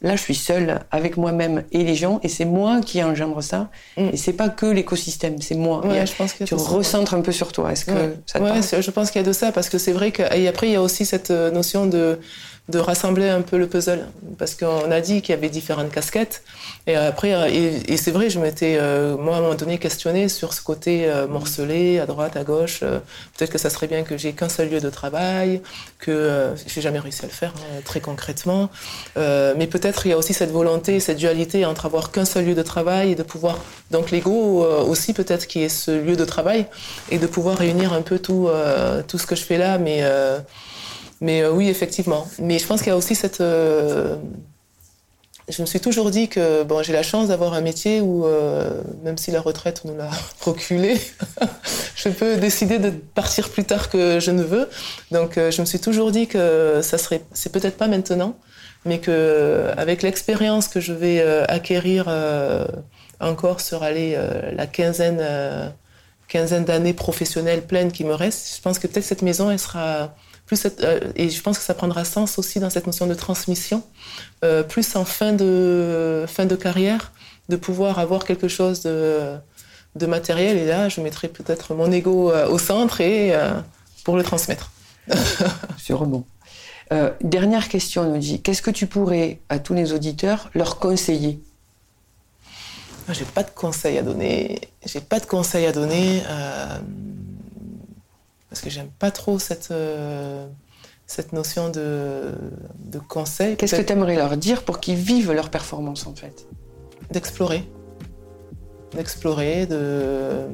Là, 0.01 0.15
je 0.15 0.21
suis 0.21 0.35
seule 0.35 0.79
avec 0.91 1.17
moi-même 1.17 1.63
et 1.73 1.83
les 1.83 1.95
gens, 1.95 2.21
et 2.23 2.29
c'est 2.29 2.45
moi 2.45 2.79
qui 2.79 3.03
engendre 3.03 3.43
ça. 3.43 3.69
Mm. 3.97 4.09
Et 4.13 4.17
c'est 4.17 4.33
pas 4.33 4.47
que 4.47 4.65
l'écosystème, 4.65 5.41
c'est 5.41 5.55
moi. 5.55 5.83
je 6.05 6.15
pense 6.15 6.33
que 6.33 6.45
tu 6.45 6.55
recentres 6.55 7.13
un 7.13 7.21
peu 7.21 7.33
sur 7.33 7.51
toi. 7.51 7.73
Est-ce 7.73 7.85
que 7.85 8.15
ça 8.25 8.39
te 8.39 8.81
je 8.81 8.91
pense 8.91 9.11
qu'il 9.11 9.19
y 9.19 9.23
a 9.23 9.27
de 9.27 9.33
ça 9.33 9.51
parce 9.51 9.67
que 9.69 9.77
c'est 9.77 9.91
vrai 9.91 10.11
que 10.11 10.23
et 10.33 10.47
après 10.47 10.67
il 10.69 10.73
y 10.73 10.75
a 10.75 10.81
aussi 10.81 11.05
cette 11.05 11.31
euh, 11.31 11.51
notion 11.51 11.85
de 11.85 12.19
de 12.69 12.79
rassembler 12.79 13.29
un 13.29 13.41
peu 13.41 13.57
le 13.57 13.67
puzzle. 13.67 14.07
Parce 14.37 14.55
qu'on 14.55 14.91
a 14.91 15.01
dit 15.01 15.21
qu'il 15.21 15.35
y 15.35 15.37
avait 15.37 15.49
différentes 15.49 15.91
casquettes. 15.91 16.43
Et 16.87 16.95
après 16.95 17.31
et, 17.53 17.97
c'est 17.97 18.11
vrai 18.11 18.29
je 18.29 18.39
m'étais 18.39 18.77
euh, 18.79 19.17
moi 19.17 19.35
à 19.35 19.39
un 19.39 19.41
moment 19.41 19.55
donné 19.55 19.77
questionné 19.77 20.29
sur 20.29 20.53
ce 20.53 20.61
côté 20.61 21.09
euh, 21.09 21.27
morcelé 21.27 21.99
à 21.99 22.05
droite 22.05 22.37
à 22.37 22.43
gauche. 22.43 22.79
Peut-être 22.79 23.51
que 23.51 23.57
ça 23.57 23.69
serait 23.69 23.87
bien 23.87 24.03
que 24.03 24.17
j'ai 24.17 24.33
qu'un 24.33 24.49
seul 24.49 24.69
lieu 24.69 24.79
de 24.79 24.89
travail 24.89 25.61
que 25.99 26.53
j'ai 26.67 26.81
jamais 26.81 26.99
réussi 26.99 27.23
à 27.23 27.27
le 27.27 27.33
faire 27.33 27.53
hein, 27.57 27.81
très 27.83 27.99
concrètement. 27.99 28.69
Mais 29.15 29.67
peut-être 29.67 30.05
il 30.05 30.09
y 30.09 30.13
a 30.13 30.17
aussi 30.17 30.33
cette 30.33 30.51
volonté, 30.51 30.99
cette 30.99 31.17
dualité 31.17 31.65
entre 31.65 31.85
avoir 31.85 32.11
qu'un 32.11 32.25
seul 32.25 32.45
lieu 32.45 32.55
de 32.55 32.61
travail 32.61 33.11
et 33.11 33.15
de 33.15 33.23
pouvoir, 33.23 33.59
donc 33.91 34.11
l'ego 34.11 34.63
euh, 34.63 34.81
aussi 34.83 35.13
peut-être 35.13 35.47
qui 35.47 35.63
est 35.63 35.69
ce 35.69 35.91
lieu 35.91 36.15
de 36.15 36.25
travail, 36.25 36.65
et 37.11 37.17
de 37.17 37.27
pouvoir 37.27 37.57
réunir 37.57 37.93
un 37.93 38.01
peu 38.01 38.19
tout, 38.19 38.47
euh, 38.47 39.01
tout 39.07 39.17
ce 39.17 39.25
que 39.25 39.35
je 39.35 39.43
fais 39.43 39.57
là, 39.57 39.77
mais, 39.77 40.03
euh, 41.21 41.25
mais 41.25 41.45
oui, 41.47 41.69
effectivement. 41.69 42.27
Mais 42.39 42.59
je 42.59 42.65
pense 42.65 42.81
qu'il 42.81 42.89
y 42.89 42.93
a 42.93 42.97
aussi 42.97 43.15
cette... 43.15 43.39
je 43.39 44.17
me 45.61 45.65
suis 45.65 45.79
toujours 45.79 46.11
dit 46.11 46.27
que 46.27 46.63
bon, 46.63 46.83
j'ai 46.83 46.93
la 46.93 47.03
chance 47.03 47.27
d'avoir 47.29 47.53
un 47.53 47.61
métier 47.61 48.01
où, 48.01 48.25
même 49.03 49.17
si 49.17 49.31
la 49.31 49.41
retraite 49.41 49.83
nous 49.85 49.95
l'a 49.97 50.09
reculé, 50.41 50.97
je 51.95 52.09
peux 52.09 52.37
décider 52.37 52.79
de 52.79 52.89
partir 52.89 53.49
plus 53.49 53.63
tard 53.63 53.89
que 53.89 54.19
je 54.19 54.31
ne 54.31 54.43
veux. 54.43 54.69
Donc, 55.11 55.35
je 55.35 55.61
me 55.61 55.65
suis 55.65 55.79
toujours 55.79 56.11
dit 56.11 56.27
que 56.27 56.81
ça 56.81 56.97
serait, 56.97 57.21
c'est 57.33 57.51
peut-être 57.51 57.77
pas 57.77 57.87
maintenant, 57.87 58.35
mais 58.85 58.99
que 58.99 59.71
avec 59.77 60.01
l'expérience 60.03 60.67
que 60.67 60.79
je 60.79 60.93
vais 60.93 61.19
euh, 61.19 61.45
acquérir 61.47 62.05
euh, 62.07 62.65
encore 63.19 63.61
sur 63.61 63.83
aller, 63.83 64.13
euh, 64.15 64.51
la 64.53 64.67
quinzaine, 64.67 65.23
quinzaine 66.27 66.65
d'années 66.65 66.93
professionnelles 66.93 67.65
pleines 67.65 67.91
qui 67.91 68.03
me 68.03 68.13
restent, 68.13 68.55
je 68.57 68.61
pense 68.61 68.79
que 68.79 68.87
peut-être 68.87 69.05
cette 69.05 69.21
maison, 69.21 69.51
elle 69.51 69.59
sera 69.59 70.15
plus 70.49 70.67
et 71.15 71.29
je 71.29 71.41
pense 71.41 71.59
que 71.59 71.63
ça 71.63 71.73
prendra 71.73 72.03
sens 72.03 72.39
aussi 72.39 72.59
dans 72.59 72.69
cette 72.69 72.87
notion 72.87 73.07
de 73.07 73.13
transmission, 73.13 73.83
plus 74.67 74.95
en 74.95 75.05
fin 75.05 75.31
de 75.31 76.25
fin 76.27 76.45
de 76.45 76.55
carrière, 76.55 77.11
de 77.49 77.55
pouvoir 77.55 77.99
avoir 77.99 78.25
quelque 78.25 78.47
chose 78.47 78.81
de, 78.81 79.35
de 79.95 80.05
matériel. 80.07 80.57
Et 80.57 80.65
là, 80.65 80.89
je 80.89 81.01
mettrai 81.01 81.27
peut-être 81.27 81.75
mon 81.75 81.91
ego 81.91 82.33
au 82.33 82.57
centre 82.57 82.99
et 82.99 83.33
pour 84.03 84.17
le 84.17 84.23
transmettre. 84.23 84.71
Sûrement. 85.77 86.25
Euh, 86.91 87.11
dernière 87.21 87.69
question, 87.69 88.11
nous 88.11 88.17
dit, 88.17 88.41
qu'est-ce 88.41 88.61
que 88.61 88.71
tu 88.71 88.87
pourrais, 88.87 89.39
à 89.49 89.59
tous 89.59 89.73
les 89.73 89.93
auditeurs, 89.93 90.49
leur 90.55 90.79
conseiller? 90.79 91.39
J'ai 93.11 93.25
pas 93.25 93.43
de 93.43 93.49
conseils 93.49 93.97
à 93.97 94.03
donner. 94.03 94.61
J'ai 94.85 95.01
pas 95.01 95.19
de 95.19 95.25
conseils 95.25 95.65
à 95.65 95.71
donner 95.71 96.21
euh, 96.27 96.77
parce 98.49 98.61
que 98.61 98.69
j'aime 98.69 98.89
pas 98.99 99.11
trop 99.11 99.39
cette 99.39 99.69
euh, 99.71 100.47
cette 101.05 101.33
notion 101.33 101.69
de, 101.69 102.33
de 102.77 102.99
conseil. 102.99 103.57
Qu'est-ce 103.57 103.75
que 103.75 103.81
tu 103.81 103.93
aimerais 103.93 104.15
leur 104.15 104.37
dire 104.37 104.63
pour 104.63 104.79
qu'ils 104.79 104.95
vivent 104.95 105.31
leur 105.31 105.49
performance 105.49 106.05
en 106.05 106.13
fait? 106.13 106.45
D'explorer, 107.11 107.63
d'explorer, 108.93 109.65
de 109.65 110.47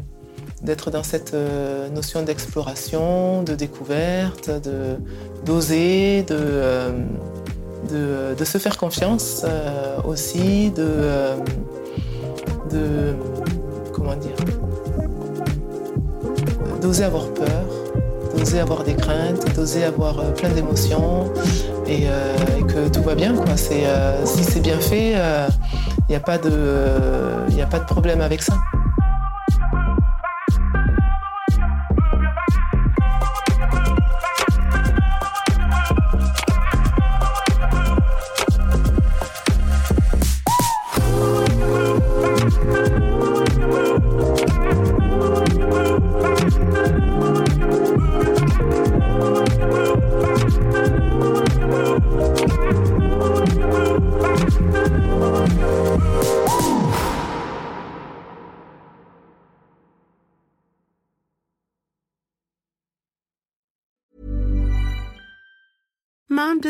d'être 0.61 0.91
dans 0.91 1.03
cette 1.03 1.33
euh, 1.33 1.89
notion 1.89 2.23
d'exploration, 2.23 3.43
de 3.43 3.55
découverte, 3.55 4.49
de 4.49 4.97
d'oser, 5.45 6.23
de, 6.23 6.35
euh, 6.39 6.91
de, 8.35 8.45
se 8.45 8.57
faire 8.57 8.77
confiance 8.77 9.43
euh, 9.43 10.01
aussi, 10.03 10.71
de, 10.71 11.35
de 12.71 13.13
comment 13.93 14.15
dire, 14.15 14.35
d'oser 16.81 17.03
avoir 17.03 17.31
peur, 17.33 17.65
d'oser 18.37 18.59
avoir 18.59 18.83
des 18.83 18.95
craintes, 18.95 19.53
d'oser 19.55 19.83
avoir 19.83 20.33
plein 20.33 20.49
d'émotions 20.49 21.31
et, 21.87 22.07
que 22.67 22.89
tout 22.89 23.03
va 23.03 23.15
bien 23.15 23.33
quoi. 23.33 23.55
C'est 23.55 23.83
si 24.25 24.43
c'est 24.43 24.59
bien 24.59 24.79
fait, 24.79 25.11
il 25.11 26.09
n'y 26.09 26.15
a 26.15 26.19
a 27.61 27.67
pas 27.67 27.79
de 27.79 27.85
problème 27.85 28.21
avec 28.21 28.41
ça. 28.41 28.53